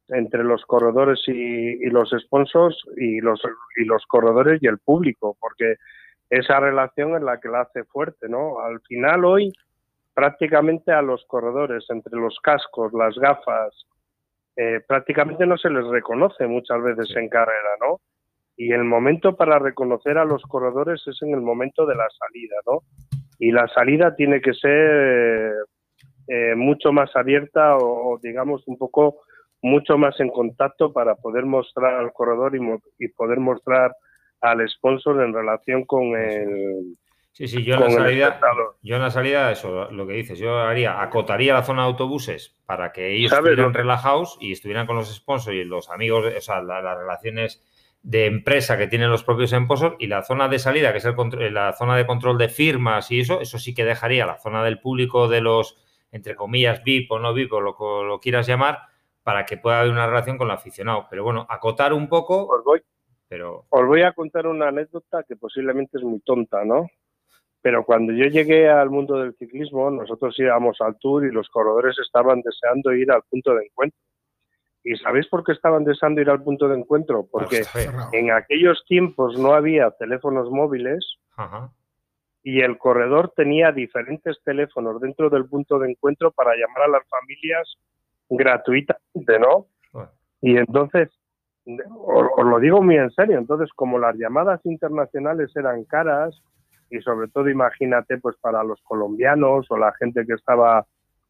[0.10, 3.42] entre los corredores y, los sponsors y los,
[3.78, 5.76] y los corredores y el público, porque
[6.30, 8.60] esa relación es la que la hace fuerte, ¿no?
[8.60, 9.54] Al final hoy
[10.14, 13.86] prácticamente a los corredores, entre los cascos, las gafas,
[14.56, 18.02] eh, prácticamente no se les reconoce muchas veces en carrera, ¿no?
[18.56, 22.56] Y el momento para reconocer a los corredores es en el momento de la salida,
[22.66, 22.80] ¿no?
[23.38, 25.54] Y la salida tiene que ser
[26.28, 29.22] eh, mucho más abierta o, digamos, un poco
[29.62, 33.96] mucho más en contacto para poder mostrar al corredor y, poder mostrar
[34.42, 36.98] al sponsor en relación con el.
[37.32, 38.40] Sí, sí, yo en, la salida,
[38.82, 42.60] yo en la salida, eso, lo que dices, yo haría, acotaría la zona de autobuses
[42.66, 46.64] para que ellos estuvieran relajados y estuvieran con los sponsors y los amigos, o sea,
[46.64, 47.64] las relaciones
[48.02, 51.54] de empresa que tienen los propios sponsors y la zona de salida, que es el
[51.54, 54.80] la zona de control de firmas y eso, eso sí que dejaría la zona del
[54.80, 55.76] público de los,
[56.12, 58.80] entre comillas, VIP o no VIP o lo, lo quieras llamar,
[59.28, 61.06] para que pueda haber una relación con el aficionado.
[61.10, 62.48] Pero bueno, acotar un poco.
[62.48, 62.82] Os voy,
[63.28, 63.66] pero...
[63.68, 66.88] os voy a contar una anécdota que posiblemente es muy tonta, ¿no?
[67.62, 71.98] Pero cuando yo llegué al mundo del ciclismo, nosotros íbamos al tour y los corredores
[72.00, 74.00] estaban deseando ir al punto de encuentro.
[74.82, 77.28] ¿Y sabéis por qué estaban deseando ir al punto de encuentro?
[77.30, 77.64] Porque
[78.14, 81.06] en aquellos tiempos no había teléfonos móviles
[82.44, 87.04] y el corredor tenía diferentes teléfonos dentro del punto de encuentro para llamar a las
[87.10, 87.78] familias
[88.30, 89.68] gratuitamente, ¿no?
[90.42, 91.10] Y entonces,
[91.66, 96.42] os, lo digo muy en serio, entonces como las llamadas internacionales eran caras,
[96.90, 100.86] y sobre todo imagínate pues para los colombianos o la gente que estaba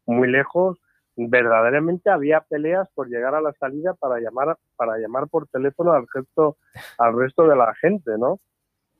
[0.06, 0.78] muy lejos,
[1.16, 6.06] verdaderamente había peleas por llegar a la salida para llamar para llamar por teléfono al
[6.14, 6.58] resto
[6.98, 8.38] al resto de la gente, ¿no?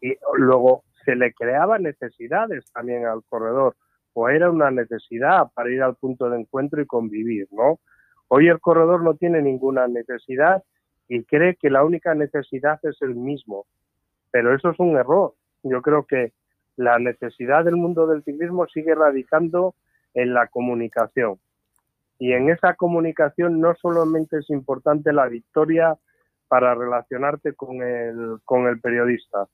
[0.01, 3.77] Y luego se le creaba necesidades también al corredor
[4.19, 7.79] o era una necesidad para ir al punto de encuentro y convivir, ¿no?
[8.27, 10.64] Hoy el corredor no tiene ninguna necesidad
[11.07, 13.66] y cree que la única necesidad es el mismo.
[14.33, 15.35] Pero eso es un error.
[15.62, 16.33] Yo creo que
[16.75, 19.77] la necesidad del mundo del ciclismo sigue radicando
[20.14, 21.39] en la comunicación.
[22.19, 25.97] Y en esa comunicación no solamente es importante la victoria
[26.49, 29.47] para relacionarte con el, con el periodista,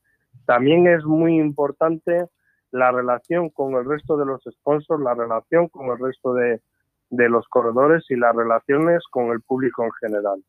[0.47, 2.25] también es muy importante
[2.75, 6.61] la relación con el resto de los sponsors, la relación con el resto de,
[7.09, 10.43] de los corredores y las relaciones con el público en general.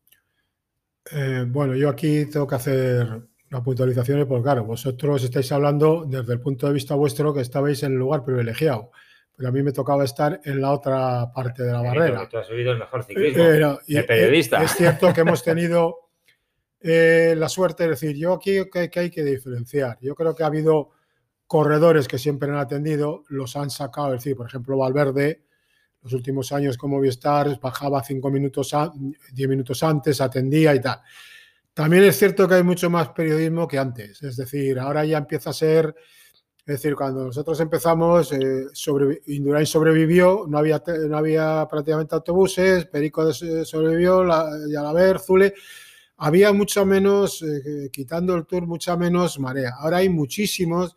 [1.12, 3.06] Eh, bueno, yo aquí tengo que hacer
[3.48, 7.84] las puntualizaciones porque, claro, vosotros estáis hablando desde el punto de vista vuestro que estabais
[7.84, 8.90] en el lugar privilegiado.
[9.36, 12.28] pero a mí me tocaba estar en la otra parte de la barrera.
[12.28, 14.64] Tú has subido el mejor ciclismo de periodista.
[14.64, 16.08] Es cierto que hemos tenido
[16.80, 19.96] eh, la suerte de decir, yo aquí que, hay que diferenciar.
[20.00, 20.95] Yo creo que ha habido
[21.46, 25.44] corredores que siempre han atendido, los han sacado, es decir, por ejemplo, Valverde,
[26.02, 28.74] los últimos años como Movistar bajaba cinco minutos,
[29.32, 31.00] diez minutos antes, atendía y tal.
[31.74, 35.50] También es cierto que hay mucho más periodismo que antes, es decir, ahora ya empieza
[35.50, 35.94] a ser,
[36.58, 38.66] es decir, cuando nosotros empezamos, eh,
[39.26, 45.54] Indurain sobrevivió, no había, no había prácticamente autobuses, Perico sobrevivió, la, ver Zule,
[46.16, 49.74] había mucho menos, eh, quitando el tour, mucha menos marea.
[49.78, 50.96] Ahora hay muchísimos,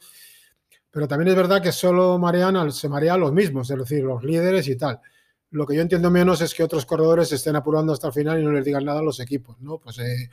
[0.92, 4.68] pero también es verdad que solo marean, se marean los mismos, es decir, los líderes
[4.68, 5.00] y tal.
[5.52, 8.44] Lo que yo entiendo menos es que otros corredores estén apurando hasta el final y
[8.44, 9.80] no les digan nada a los equipos, ¿no?
[9.80, 10.30] Pues eh,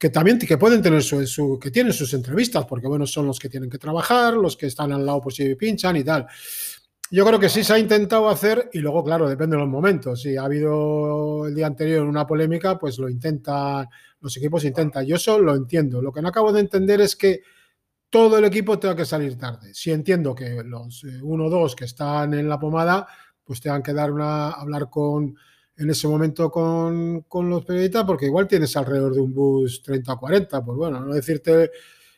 [0.00, 3.50] que también que pueden tener su, que tienen sus entrevistas, porque bueno, son los que
[3.50, 6.26] tienen que trabajar, los que están al lado por si pinchan y tal.
[7.10, 10.22] Yo creo que sí se ha intentado hacer y luego, claro, depende de los momentos.
[10.22, 13.88] Si ha habido el día anterior una polémica, pues lo intentan,
[14.20, 15.04] los equipos intentan.
[15.04, 16.00] Yo eso lo entiendo.
[16.00, 17.42] Lo que no acabo de entender es que
[18.10, 19.72] todo el equipo tenga que salir tarde.
[19.72, 23.06] Si entiendo que los eh, uno o dos que están en la pomada,
[23.44, 25.36] pues tengan que dar una, hablar con,
[25.76, 30.18] en ese momento con, los periodistas, porque igual tienes alrededor de un bus 30 o
[30.18, 30.64] 40.
[30.64, 31.70] Pues bueno, no decirte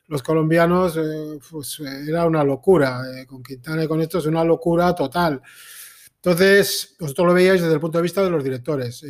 [0.09, 3.03] los colombianos, eh, pues era una locura.
[3.15, 5.41] Eh, con Quintana y con esto es una locura total.
[6.17, 9.05] Entonces, vosotros lo veíais desde el punto de vista de los directores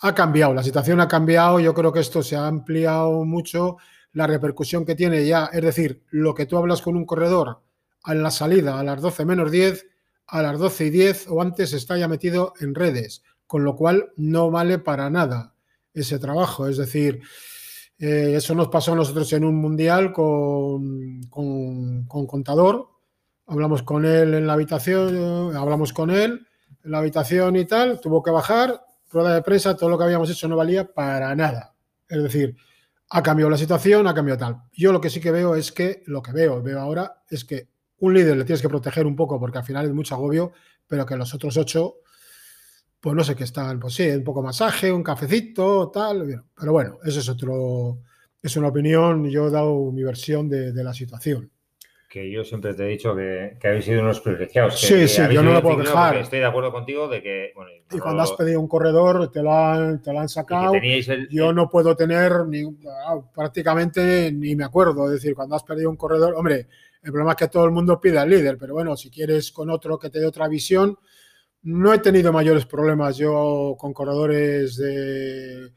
[0.00, 3.78] ha cambiado, la situación ha cambiado, yo creo que esto se ha ampliado mucho,
[4.14, 7.60] la repercusión que tiene ya, es decir, lo que tú hablas con un corredor
[8.04, 9.86] a la salida a las 12 menos 10,
[10.28, 14.12] a las 12 y 10 o antes está ya metido en redes, con lo cual
[14.16, 15.54] no vale para nada
[15.92, 17.20] ese trabajo, es decir,
[17.98, 22.88] eh, eso nos pasó a nosotros en un mundial con, con, con contador,
[23.46, 26.46] hablamos con él en la habitación, hablamos con él
[26.84, 30.30] en la habitación y tal, tuvo que bajar, rueda de prensa, todo lo que habíamos
[30.30, 31.74] hecho no valía para nada.
[32.08, 32.56] Es decir,
[33.10, 34.62] ha cambiado la situación, ha cambiado tal.
[34.72, 37.68] Yo lo que sí que veo es que, lo que veo, veo ahora, es que
[37.98, 40.52] un líder le tienes que proteger un poco porque al final es mucho agobio,
[40.86, 41.96] pero que los otros ocho,
[43.00, 46.44] pues no sé qué están, pues sí, un poco masaje, un cafecito, tal.
[46.54, 48.00] Pero bueno, eso es otro,
[48.42, 51.53] es una opinión, yo he dado mi versión de la situación
[52.14, 54.80] que yo siempre te he dicho que, habéis sido unos privilegiados.
[54.80, 56.16] sí, sí, yo no lo puedo dejar.
[56.18, 57.52] Estoy de acuerdo contigo de que.
[57.90, 60.74] y cuando has pedido un corredor, te lo han, te lo han sacado.
[61.28, 65.06] yo no puedo tener ni, ah, prácticamente ni me acuerdo.
[65.06, 66.68] Es decir, cuando has pedido un corredor, hombre,
[67.02, 69.68] el problema es que todo el mundo pide al líder, pero bueno, si quieres con
[69.68, 70.96] otro que te dé otra visión,
[71.62, 75.72] no he tenido mayores problemas yo con corredores de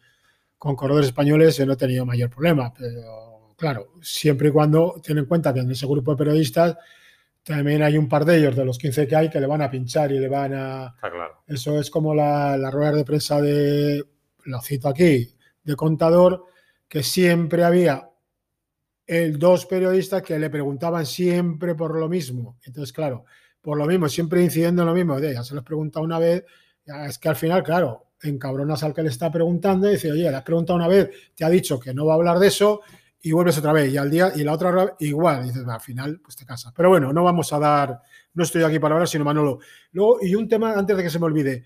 [0.59, 3.26] con corredores españoles, no he tenido mayor problema, pero
[3.57, 6.77] claro, siempre y cuando tienen en cuenta que en ese grupo de periodistas
[7.43, 9.71] también hay un par de ellos, de los 15 que hay, que le van a
[9.71, 10.95] pinchar y le van a...
[10.99, 11.43] claro.
[11.47, 14.05] Eso es como la, la rueda de prensa de,
[14.43, 15.33] lo cito aquí,
[15.63, 16.45] de contador,
[16.87, 18.09] que siempre había
[19.05, 22.57] el, dos periodistas que le preguntaban siempre por lo mismo.
[22.63, 23.25] Entonces, claro,
[23.61, 25.17] por lo mismo, siempre incidiendo en lo mismo.
[25.19, 26.45] ya se les pregunta una vez,
[26.85, 30.35] es que al final, claro, encabronas al que le está preguntando y dice, oye, le
[30.35, 32.81] has preguntado una vez, te ha dicho que no va a hablar de eso
[33.21, 36.19] y vuelves otra vez y al día y la otra igual, y dices, al final
[36.21, 36.73] pues te casas.
[36.75, 38.01] Pero bueno, no vamos a dar,
[38.33, 39.59] no estoy aquí para hablar, sino Manolo.
[39.91, 41.65] Luego, y un tema antes de que se me olvide,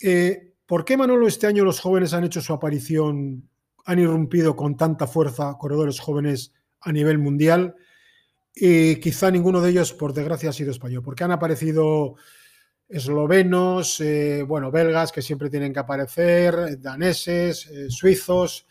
[0.00, 3.48] eh, ¿por qué Manolo este año los jóvenes han hecho su aparición,
[3.84, 7.74] han irrumpido con tanta fuerza corredores jóvenes a nivel mundial?
[8.54, 12.16] Y quizá ninguno de ellos, por desgracia, ha sido español, porque han aparecido
[12.88, 18.66] eslovenos, eh, bueno, belgas que siempre tienen que aparecer, daneses, eh, suizos,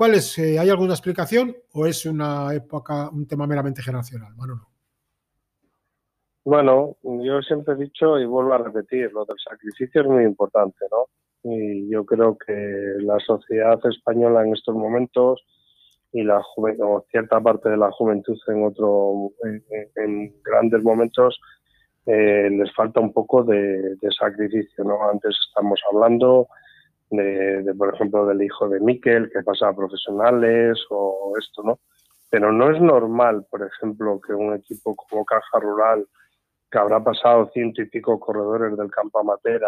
[0.00, 0.14] ¿Cuál?
[0.14, 4.62] Eh, ¿Hay alguna explicación o es una época, un tema meramente generacional, Manolo?
[6.42, 10.86] Bueno, yo siempre he dicho y vuelvo a repetir, lo del sacrificio es muy importante,
[10.90, 11.04] ¿no?
[11.52, 12.54] Y yo creo que
[13.00, 15.42] la sociedad española en estos momentos
[16.12, 19.32] y la o cierta parte de la juventud en otro
[19.96, 21.38] en, grandes momentos
[22.06, 25.10] eh, les falta un poco de, de, sacrificio, ¿no?
[25.10, 26.48] Antes estamos hablando
[27.10, 31.80] de, por ejemplo, del hijo de Miquel, que pasa a profesionales o esto, ¿no?
[32.30, 36.06] Pero no es normal, por ejemplo, que un equipo como Caja Rural,
[36.70, 39.62] que habrá pasado ciento y pico corredores del campo amateur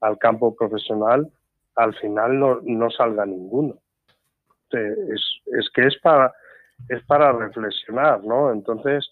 [0.00, 1.30] al campo profesional,
[1.76, 3.78] al final no, no salga ninguno.
[4.70, 6.32] Es, es, que es para,
[6.88, 8.50] es para reflexionar, ¿no?
[8.50, 9.08] Entonces,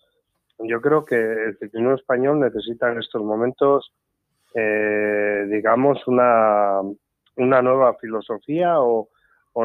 [0.59, 3.93] yo creo que el ciclismo español necesita en estos momentos,
[4.55, 6.81] eh, digamos, una,
[7.37, 9.09] una nueva filosofía o,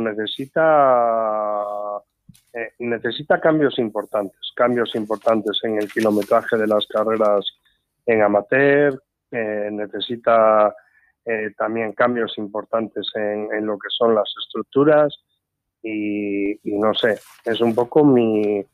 [0.01, 1.63] necesita
[2.53, 7.45] eh, necesita cambios importantes, cambios importantes en el kilometraje de las carreras
[8.05, 9.01] en amateur,
[9.31, 10.73] necesita
[11.57, 15.13] también cambios importantes en, lo que son las estructuras
[15.83, 18.65] y, no sé, es un poco mi,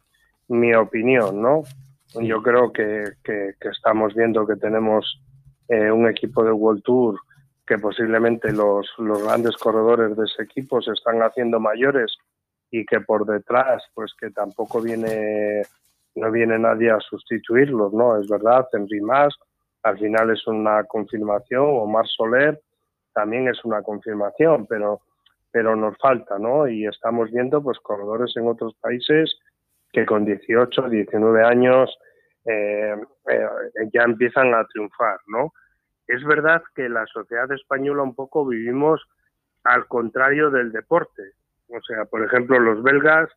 [0.50, 1.64] mi opinión, ¿no?
[2.22, 5.20] Yo creo que, que, estamos viendo que tenemos
[5.68, 7.20] un equipo de World Tour
[7.66, 12.18] que posiblemente los, los grandes corredores de ese equipo se están haciendo mayores
[12.72, 15.62] y que por detrás, pues que tampoco viene,
[16.16, 18.20] no viene nadie a sustituirlos, ¿no?
[18.20, 19.34] Es verdad, Henry Mas
[19.84, 22.60] al final es una confirmación, Omar Soler
[23.14, 25.02] también es una confirmación, pero,
[25.52, 26.68] pero nos falta, ¿no?
[26.68, 29.38] Y estamos viendo, pues, corredores en otros países
[29.92, 31.96] que con 18, 19 años
[32.46, 32.96] eh,
[33.30, 33.48] eh,
[33.94, 35.54] ya empiezan a triunfar, ¿no?
[36.08, 39.02] Es verdad que la sociedad española un poco vivimos
[39.64, 41.32] al contrario del deporte.
[41.68, 43.30] O sea, por ejemplo, los belgas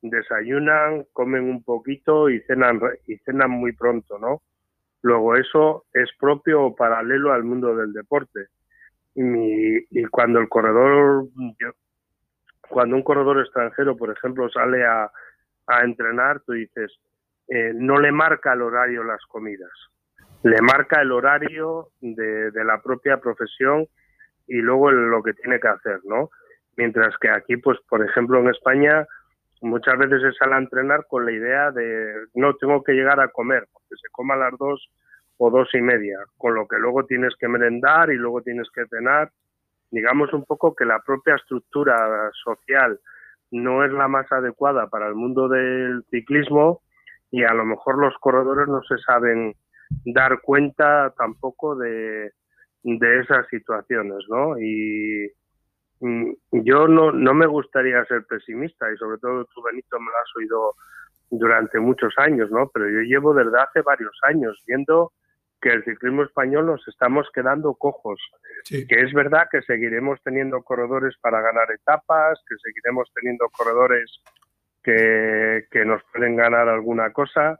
[0.00, 4.42] desayunan, comen un poquito y cenan, y cenan muy pronto, ¿no?
[5.02, 8.46] Luego eso es propio o paralelo al mundo del deporte.
[9.14, 11.26] Y, cuando el corredor,
[12.68, 15.10] cuando un corredor extranjero, por ejemplo, sale a,
[15.82, 16.92] entrenar, tú dices,
[17.48, 19.70] eh, no le marca el horario las comidas
[20.46, 23.88] le marca el horario de, la propia profesión
[24.46, 26.30] y luego lo que tiene que hacer, ¿no?
[26.76, 29.06] Mientras que aquí, pues, por ejemplo, en España,
[29.60, 33.28] muchas veces se sale a entrenar con la idea de no tengo que llegar a
[33.28, 34.88] comer, porque se coma a las dos
[35.38, 38.86] o dos y media, con lo que luego tienes que merendar y luego tienes que
[38.86, 39.32] cenar.
[39.90, 43.00] Digamos un poco que la propia estructura social
[43.50, 46.82] no es la más adecuada para el mundo del ciclismo
[47.32, 49.56] y a lo mejor los corredores no se saben
[50.04, 52.32] dar cuenta tampoco de,
[52.82, 54.58] de esas situaciones, ¿no?
[54.58, 55.30] Y
[56.00, 60.18] mm, yo no, no me gustaría ser pesimista y sobre todo tú, Benito, me lo
[60.18, 60.74] has oído
[61.30, 62.70] durante muchos años, ¿no?
[62.72, 65.12] Pero yo llevo desde hace varios años viendo
[65.60, 68.20] que el ciclismo español nos estamos quedando cojos,
[68.68, 74.22] que es verdad que seguiremos teniendo corredores para ganar etapas, que seguiremos teniendo corredores
[74.82, 77.58] que, que nos pueden ganar alguna cosa,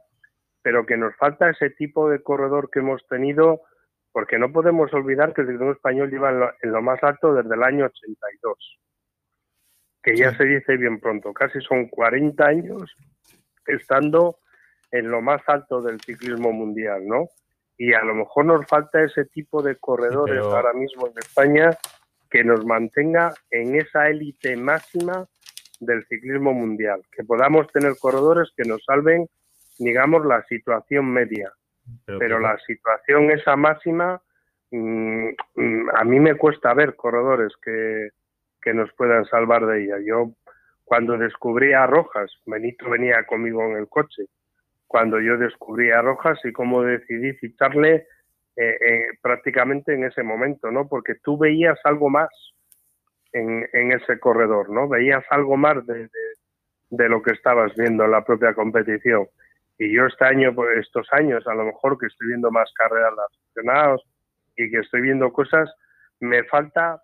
[0.67, 3.61] pero que nos falta ese tipo de corredor que hemos tenido,
[4.11, 7.63] porque no podemos olvidar que el ciclismo español lleva en lo, más alto desde el
[7.63, 8.77] año 82,
[10.03, 12.93] que ya se dice bien pronto, casi son 40 años
[13.65, 14.39] estando
[14.91, 17.29] en lo más alto del ciclismo mundial, ¿no?
[17.77, 21.69] Y a lo mejor nos falta ese tipo de corredores ahora mismo en España
[22.29, 25.25] que nos mantenga en esa élite máxima
[25.79, 29.29] del ciclismo mundial, que podamos tener corredores que nos salven
[29.79, 31.51] digamos, la situación media.
[32.05, 34.21] Pero, la situación esa máxima,
[34.71, 38.09] mm, mm, a mí me cuesta ver corredores que,
[38.61, 39.95] que nos puedan salvar de ella.
[40.05, 40.31] Yo,
[40.83, 44.23] cuando descubrí a Rojas, Benito venía conmigo en el coche,
[44.85, 48.07] cuando yo descubrí a Rojas y cómo decidí ficharle
[48.55, 50.87] eh, eh, prácticamente en ese momento, ¿no?
[50.87, 52.29] Porque tú veías algo más
[53.31, 54.87] en, en ese corredor, ¿no?
[54.89, 56.09] Veías algo más de,
[56.89, 59.27] de lo que estabas viendo en la propia competición.
[59.77, 63.13] Y yo este año, pues estos años, a lo mejor que estoy viendo más carreras
[63.15, 64.03] de aficionados
[64.55, 65.71] y que estoy viendo cosas,
[66.19, 67.01] me falta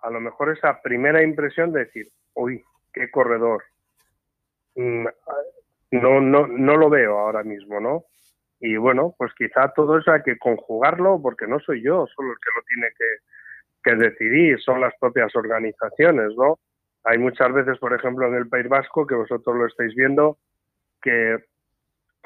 [0.00, 2.62] a, lo mejor esa primera impresión de decir, uy,
[2.92, 3.62] qué corredor.
[4.74, 5.06] Mm,
[5.90, 8.04] no, no, no lo veo ahora mismo, ¿no?
[8.58, 12.38] Y bueno, pues quizá todo eso hay que conjugarlo porque no soy yo solo el
[12.38, 13.16] que lo tiene que,
[13.84, 16.58] que decidir, son las propias organizaciones, ¿no?
[17.04, 20.38] Hay muchas veces, por ejemplo, en el País Vasco, que vosotros lo estáis viendo,
[21.00, 21.38] que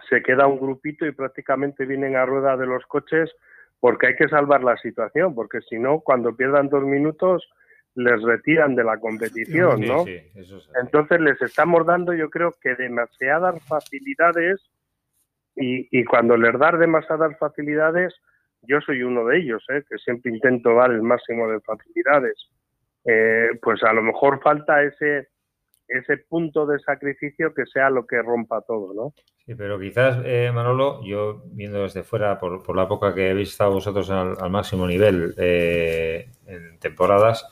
[0.08, 3.30] se queda un grupito y prácticamente vienen a rueda de los coches
[3.78, 7.48] porque hay que salvar la situación, porque si no, cuando pierdan dos minutos,
[7.94, 10.04] les retiran de la competición, ¿no?
[10.80, 14.60] Entonces les estamos dando, yo creo que demasiadas facilidades
[15.56, 18.14] y, y, cuando les dar demasiadas facilidades,
[18.62, 19.82] yo soy uno de ellos, ¿eh?
[19.88, 22.36] que siempre intento dar el máximo de facilidades.
[23.04, 25.28] Eh, pues a lo mejor falta ese
[25.90, 29.14] ese punto de sacrificio que sea lo que rompa todo, ¿no?
[29.44, 33.72] Sí, pero quizás, eh, Manolo, yo viendo desde fuera, por, la época que habéis estado
[33.72, 37.46] vosotros al, máximo nivel eh, en temporadas,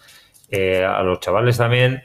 [0.50, 2.02] eh, a los chavales también,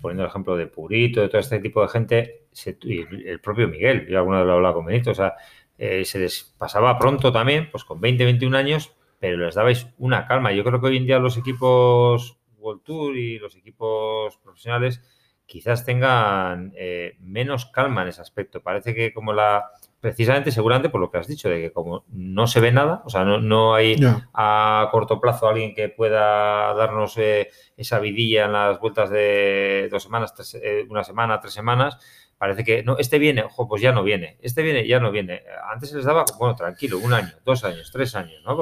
[0.00, 2.46] poniendo el ejemplo de Purito, de todo este tipo de gente,
[2.82, 5.34] y el propio Miguel, yo alguna vez lo he hablado con Benito, o sea,
[5.76, 10.52] se les pasaba pronto también, pues con 20, 21 años, pero les dabais una calma.
[10.52, 15.02] Yo creo que hoy en día los equipos World Tour y los equipos profesionales
[15.48, 18.62] quizás tengan eh, menos calma en ese aspecto.
[18.62, 22.46] Parece que como la, precisamente, seguramente por lo que has dicho, de que como no
[22.46, 23.96] se ve nada, o sea, no, hay
[24.34, 30.02] a corto plazo alguien que pueda darnos eh, esa vidilla en las vueltas de dos
[30.02, 31.98] semanas, eh, una semana, tres semanas,
[32.36, 35.44] parece que no, este viene, ojo, pues ya no viene, este viene, ya no viene.
[35.72, 38.54] Antes se les daba, bueno, tranquilo, un año, dos años, tres años, ¿no?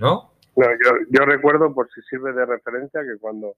[0.00, 0.32] ¿no?
[0.56, 3.54] yo, yo recuerdo, por si sirve de referencia, que cuando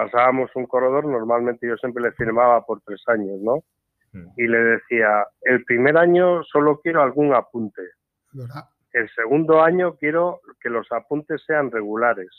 [0.00, 3.56] pasábamos un corredor, normalmente yo siempre le firmaba por tres años, ¿no?
[4.12, 4.28] Mm.
[4.34, 7.82] Y le decía, el primer año solo quiero algún apunte.
[8.92, 12.30] El segundo año quiero que los apuntes sean regulares.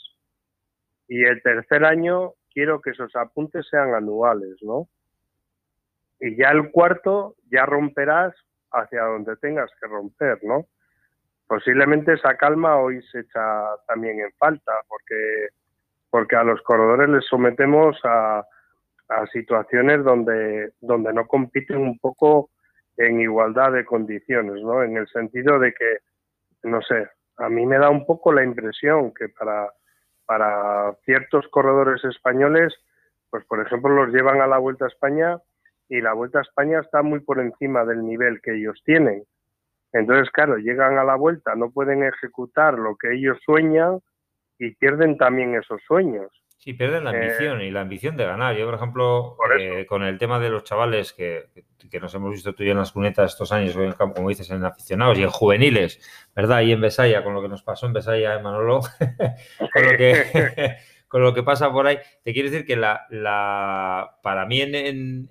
[1.07, 4.87] Y el tercer año quiero que esos apuntes sean anuales, ¿no?
[6.19, 8.33] Y ya el cuarto ya romperás
[8.71, 10.65] hacia donde tengas que romper, ¿no?
[11.45, 13.41] Posiblemente esa calma hoy se echa
[13.87, 15.49] también en falta, porque,
[16.11, 18.45] porque a los corredores les sometemos a,
[19.33, 22.49] situaciones donde, donde no compiten un poco
[22.95, 24.83] en igualdad de condiciones, ¿no?
[24.83, 25.97] En el sentido de que,
[26.63, 29.69] no sé, a mí me da un poco la impresión que para,
[30.25, 32.73] para ciertos corredores españoles,
[33.29, 35.37] pues por ejemplo los llevan a la Vuelta a España
[35.89, 39.25] y la Vuelta a España está muy por encima del nivel que ellos tienen.
[39.91, 43.99] Entonces, claro, llegan a la Vuelta, no pueden ejecutar lo que ellos sueñan
[44.61, 46.31] y pierden también esos sueños.
[46.57, 48.55] Sí, pierden la eh, ambición y la ambición de ganar.
[48.55, 51.45] Yo, por ejemplo, eh, con el tema de los chavales que,
[51.89, 55.17] que, nos hemos visto tú y en las cunetas estos años, como dices, en aficionados
[55.17, 55.99] y en juveniles,
[56.35, 56.61] ¿verdad?
[56.61, 58.81] Y en Besaya, con lo que nos pasó en Besaya, ¿eh, Manolo,
[59.73, 61.97] con lo que con lo que pasa por ahí.
[62.23, 64.75] Te quiero decir que la, la para mí en,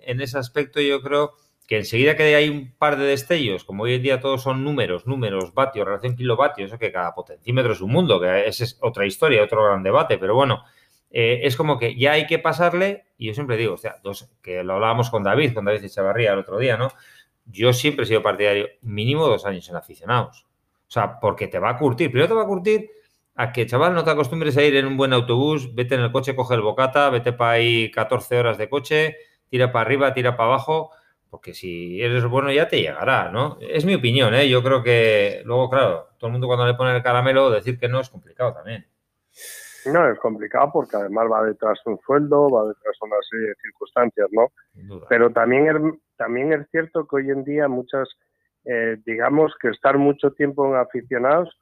[0.00, 1.34] en, ese aspecto yo creo
[1.70, 5.06] que enseguida que hay un par de destellos, como hoy en día todos son números,
[5.06, 9.06] números, vatios, relación kilovatio, eso que cada potencímetro es un mundo, que esa es otra
[9.06, 10.64] historia, otro gran debate, pero bueno,
[11.12, 14.28] eh, es como que ya hay que pasarle, y yo siempre digo, o sea, dos,
[14.42, 16.88] que lo hablábamos con David, con David Echavarría el otro día, ¿no?
[17.44, 20.46] Yo siempre he sido partidario mínimo dos años en aficionados.
[20.88, 22.10] O sea, porque te va a curtir.
[22.10, 22.90] Primero te va a curtir
[23.36, 26.10] a que, chaval, no te acostumbres a ir en un buen autobús, vete en el
[26.10, 29.16] coche, coge el bocata, vete para ahí 14 horas de coche,
[29.48, 30.90] tira para arriba, tira para abajo,
[31.30, 33.56] porque si eres bueno ya te llegará, ¿no?
[33.60, 34.48] Es mi opinión, ¿eh?
[34.48, 37.88] Yo creo que luego, claro, todo el mundo cuando le pone el caramelo, decir que
[37.88, 38.86] no es complicado también.
[39.86, 44.28] No, es complicado porque además va detrás un sueldo, va detrás una serie de circunstancias,
[44.32, 44.52] ¿no?
[45.08, 48.08] Pero también es, también es cierto que hoy en día muchas,
[48.64, 51.56] eh, digamos que estar mucho tiempo en aficionados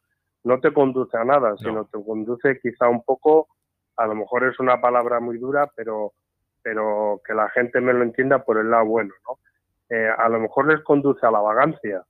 [0.44, 3.48] no te conduce a nada, sino te conduce quizá un poco,
[3.96, 6.14] a lo mejor es una palabra muy dura, pero,
[6.62, 9.38] pero que la gente me lo entienda por el lado bueno, ¿no?
[9.90, 12.02] Eh, a lo mejor les conduce a la vagancia,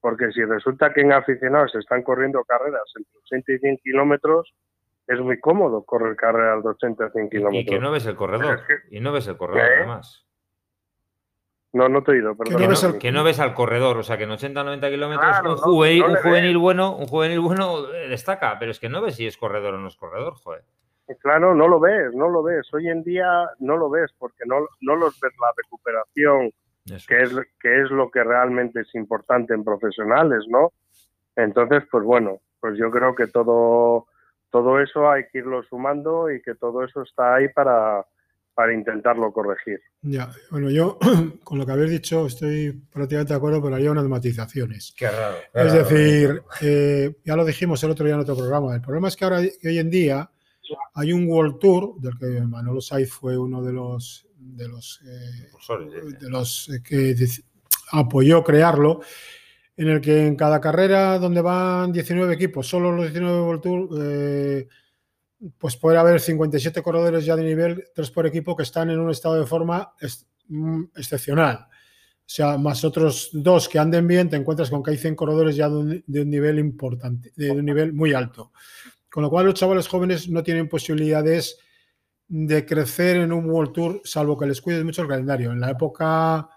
[0.00, 4.54] porque si resulta que en aficionados se están corriendo carreras entre 80 y 100 kilómetros,
[5.06, 7.62] es muy cómodo correr carreras de 80 a 100 kilómetros.
[7.62, 8.60] Y que no ves el corredor,
[8.90, 9.74] y no ves el corredor ¿Eh?
[9.78, 10.24] además.
[11.72, 12.56] No, no te he oído, perdón.
[12.98, 16.96] Que no, ves al, corredor, o sea que en 80 90 kilómetros un, juvenil, bueno,
[16.96, 19.88] un juvenil bueno eh, destaca, pero es que no ves si es corredor o no
[19.88, 20.64] es corredor, joder.
[21.20, 22.72] Claro, no lo ves, no lo ves.
[22.72, 26.50] Hoy en día no lo ves porque no, no los ves la recuperación,
[27.06, 30.72] que es, que es lo que realmente es importante en profesionales, ¿no?
[31.36, 34.06] Entonces, pues bueno, pues yo creo que todo,
[34.50, 38.04] todo eso hay que irlo sumando y que todo eso está ahí para,
[38.54, 39.80] para intentarlo corregir.
[40.02, 40.98] Ya, bueno, yo
[41.44, 44.94] con lo que habéis dicho estoy prácticamente de acuerdo, pero haría unas matizaciones.
[44.96, 45.36] Qué raro.
[45.54, 49.16] es decir, eh, ya lo dijimos el otro día en otro programa, el problema es
[49.16, 50.28] que ahora hoy en día
[50.94, 56.16] hay un World Tour, del que Manolo Saiz fue uno de los de los, eh,
[56.18, 57.14] de los eh, que
[57.92, 59.00] apoyó crearlo,
[59.76, 64.68] en el que en cada carrera donde van 19 equipos, solo los 19 World Tour,
[65.56, 69.10] pues puede haber 57 corredores ya de nivel 3 por equipo que están en un
[69.10, 69.92] estado de forma
[70.48, 71.68] mm, excepcional.
[72.28, 75.56] O sea, más otros dos que anden bien, te encuentras con que hay 100 corredores
[75.56, 75.76] ya de
[76.20, 78.52] un, nivel importante, de un nivel muy alto.
[79.10, 81.58] Con lo cual los chavales jóvenes no tienen posibilidades
[82.28, 85.50] de crecer en un World Tour, salvo que les cuides mucho el calendario.
[85.50, 86.48] En la época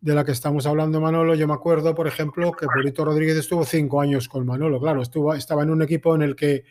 [0.00, 3.64] de la que estamos hablando, Manolo, yo me acuerdo, por ejemplo, que Polito Rodríguez estuvo
[3.64, 4.80] cinco años con Manolo.
[4.80, 6.64] Claro, estuvo, estaba en un equipo en el que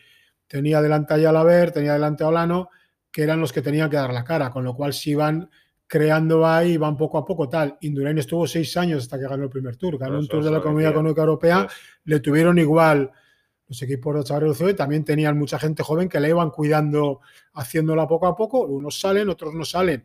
[0.46, 2.70] tenía delante a Yalaber, tenía delante a Olano,
[3.10, 5.50] que eran los que tenían que dar la cara, con lo cual si van
[5.86, 7.76] creando ahí, van poco a poco tal.
[7.80, 10.60] Indurain estuvo seis años hasta que ganó el primer tour, ganó un tour de la
[10.60, 11.68] Comunidad Económica Europea,
[12.04, 13.10] le tuvieron igual
[13.70, 17.20] los equipos de Chavales también tenían mucha gente joven que le iban cuidando,
[17.54, 20.04] haciéndola poco a poco, unos salen, otros no salen.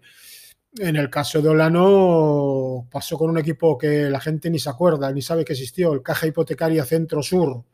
[0.78, 5.12] En el caso de Olano pasó con un equipo que la gente ni se acuerda,
[5.12, 7.66] ni sabe que existió, el Caja Hipotecaria Centro Sur,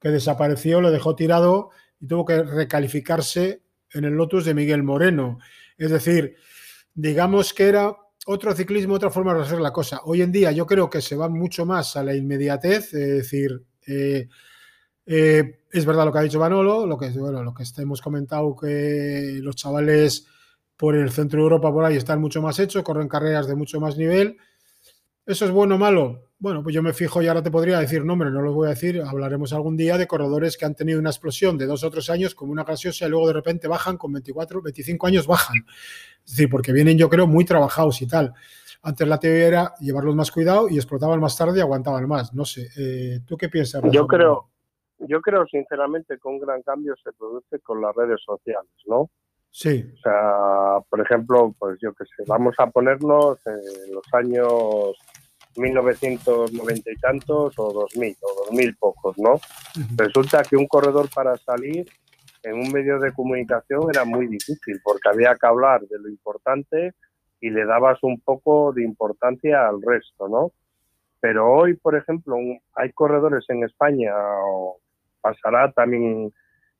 [0.00, 1.68] que desapareció, lo dejó tirado
[2.00, 5.40] y tuvo que recalificarse en el Lotus de Miguel Moreno.
[5.76, 6.36] Es decir,
[6.94, 10.00] digamos que era otro ciclismo, otra forma de hacer la cosa.
[10.04, 13.62] Hoy en día yo creo que se va mucho más a la inmediatez, es decir,
[13.86, 14.26] eh,
[15.06, 18.56] eh, es verdad lo que ha dicho Manolo, lo que, bueno, lo que hemos comentado,
[18.56, 20.26] que los chavales
[20.76, 23.80] por el centro de Europa, por ahí están mucho más hechos, corren carreras de mucho
[23.80, 24.36] más nivel.
[25.26, 26.30] ¿Eso es bueno o malo?
[26.38, 28.70] Bueno, pues yo me fijo y ahora te podría decir nombres, no los voy a
[28.70, 32.10] decir, hablaremos algún día de corredores que han tenido una explosión de dos o tres
[32.10, 35.64] años como una gaseosa y luego de repente bajan con 24, 25 años bajan.
[36.24, 38.34] Es decir, porque vienen yo creo muy trabajados y tal.
[38.82, 42.34] Antes la teoría era llevarlos más cuidado y explotaban más tarde y aguantaban más.
[42.34, 43.82] No sé, eh, ¿tú qué piensas?
[43.90, 44.50] Yo creo,
[44.98, 49.10] yo creo sinceramente que un gran cambio se produce con las redes sociales, ¿no?
[49.50, 49.88] Sí.
[49.94, 54.96] O sea, por ejemplo, pues yo qué sé, vamos a ponernos en los años
[55.56, 59.40] 1990 y tantos o 2000 o 2000 pocos, ¿no?
[59.96, 61.86] Resulta que un corredor para salir
[62.42, 66.92] en un medio de comunicación era muy difícil porque había que hablar de lo importante
[67.40, 70.52] y le dabas un poco de importancia al resto, ¿no?
[71.20, 72.36] Pero hoy, por ejemplo,
[72.74, 74.12] hay corredores en España
[74.44, 74.78] o
[75.24, 76.34] pasará también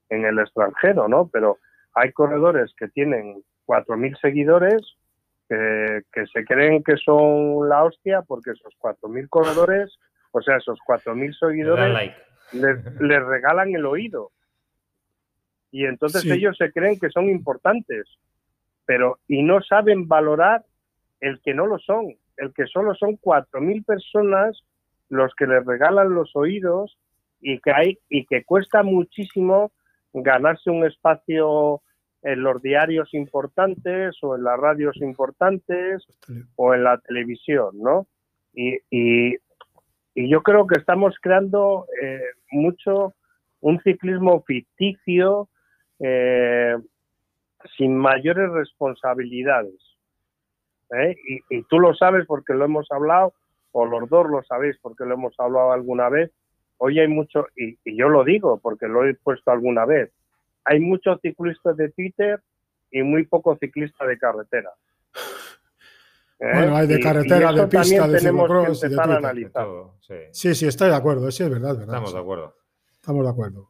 [0.09, 1.27] en el extranjero, ¿no?
[1.33, 1.57] Pero
[1.95, 4.81] hay corredores que tienen 4.000 seguidores
[5.49, 9.97] que, se creen que son la hostia porque esos 4.000 corredores,
[10.31, 12.13] o sea, esos 4.000 seguidores
[12.53, 14.31] les, regalan el oído.
[15.71, 18.07] Y entonces ellos se creen que son importantes,
[18.85, 20.63] pero y no saben valorar
[21.19, 24.63] el que no lo son, el que solo son 4.000 personas
[25.09, 26.97] los que les regalan los oídos
[27.45, 29.71] y que hay y que cuesta muchísimo
[30.13, 31.83] ganarse un espacio
[32.23, 36.03] en los diarios importantes o en las radios importantes
[36.55, 38.07] o en la televisión, ¿no?
[38.51, 39.37] Y, y,
[40.15, 43.13] yo creo que estamos creando eh, mucho
[43.59, 45.49] un ciclismo ficticio
[45.99, 46.77] eh,
[47.77, 49.97] sin mayores responsabilidades.
[50.97, 51.15] ¿eh?
[51.27, 53.33] Y, y, tú lo sabes porque lo hemos hablado,
[53.71, 56.31] o los dos lo sabéis porque lo hemos hablado alguna vez.
[56.77, 60.11] Hoy hay mucho, y, y yo lo digo porque lo he puesto alguna vez,
[60.65, 62.41] hay muchos ciclistas de Twitter
[62.91, 64.71] y muy pocos ciclistas de carretera.
[65.13, 65.17] ¿Eh?
[66.37, 68.83] Bueno, hay de carretera, de pista, de ciclocross.
[68.83, 69.67] A analizar.
[70.31, 70.53] sí.
[70.53, 71.77] sí, estoy de acuerdo, sí, es verdad.
[71.77, 72.55] verdad Estamos de acuerdo.
[72.91, 73.69] Estamos de acuerdo.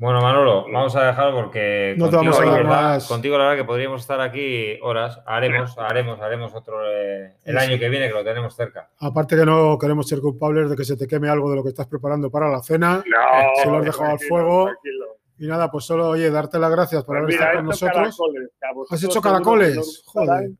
[0.00, 3.58] Bueno, Manolo, vamos a dejarlo porque no contigo, vamos a la verdad, contigo la verdad
[3.58, 5.20] que podríamos estar aquí horas.
[5.26, 8.88] Haremos, haremos, haremos otro eh, el año que viene que lo tenemos cerca.
[8.98, 11.68] Aparte que no queremos ser culpables de que se te queme algo de lo que
[11.68, 13.04] estás preparando para la cena.
[13.06, 14.70] No, se lo has dejado al fuego.
[15.38, 18.18] Y nada, pues solo, oye, darte las gracias por pues haber estado con nosotros.
[18.88, 20.02] ¿Has hecho caracoles?
[20.06, 20.50] Joder.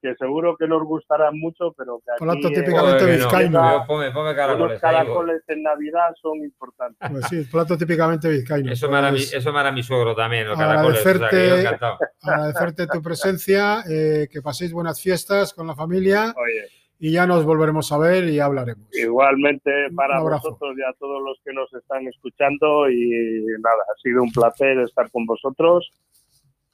[0.00, 3.84] Que seguro que nos gustarán mucho, pero que aquí Plato típicamente vizcaíno.
[3.86, 4.72] Ponme, ponme caracoles.
[4.72, 7.10] Los caracoles en Navidad son importantes.
[7.10, 8.72] Pues sí, plato típicamente vizcaíno.
[8.72, 11.66] Eso, me, hará mi, eso me hará mi suegro también, los agradecerte,
[12.22, 16.32] agradecerte tu presencia, eh, que paséis buenas fiestas con la familia.
[16.36, 16.68] Oye
[17.00, 18.88] y ya nos volveremos a ver y hablaremos.
[18.92, 24.22] Igualmente para vosotros y a todos los que nos están escuchando y nada, ha sido
[24.22, 25.92] un placer estar con vosotros,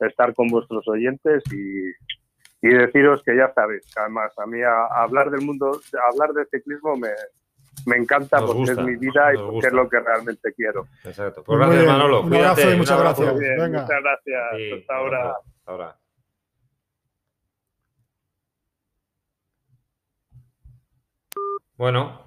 [0.01, 1.93] estar con vuestros oyentes y,
[2.65, 5.79] y deciros que ya sabéis, además a mí hablar del mundo,
[6.11, 7.11] hablar de ciclismo me,
[7.85, 10.87] me encanta porque es mi vida y porque es lo que realmente quiero.
[11.05, 11.45] Exacto.
[11.45, 12.23] Pues gracias Manolo.
[12.23, 13.39] Un abrazo y muchas gracias.
[13.39, 13.83] Venga.
[13.83, 14.81] Muchas gracias.
[14.81, 15.33] hasta ahora.
[15.33, 15.99] Hasta ahora.
[21.77, 22.24] Bueno,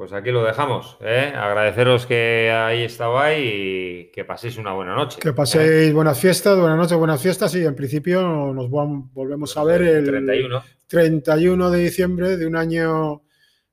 [0.00, 0.96] pues aquí lo dejamos.
[1.02, 1.30] ¿eh?
[1.36, 5.18] Agradeceros que ahí estabais y que paséis una buena noche.
[5.20, 8.22] Que paséis buenas fiestas, buenas noches, buenas fiestas y en principio
[8.54, 10.62] nos volvemos a ver el 31.
[10.86, 13.24] 31 de diciembre de un año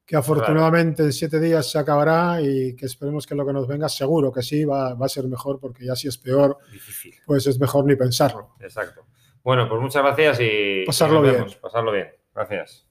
[0.06, 3.88] que afortunadamente en siete días se acabará y que esperemos que lo que nos venga,
[3.88, 6.58] seguro que sí, va, a ser mejor porque ya si es peor,
[7.26, 8.56] pues es mejor ni pensarlo.
[8.60, 9.06] Exacto.
[9.42, 11.46] Bueno, pues muchas gracias y pasarlo bien.
[11.62, 12.10] Pasarlo bien.
[12.36, 12.86] Gracias.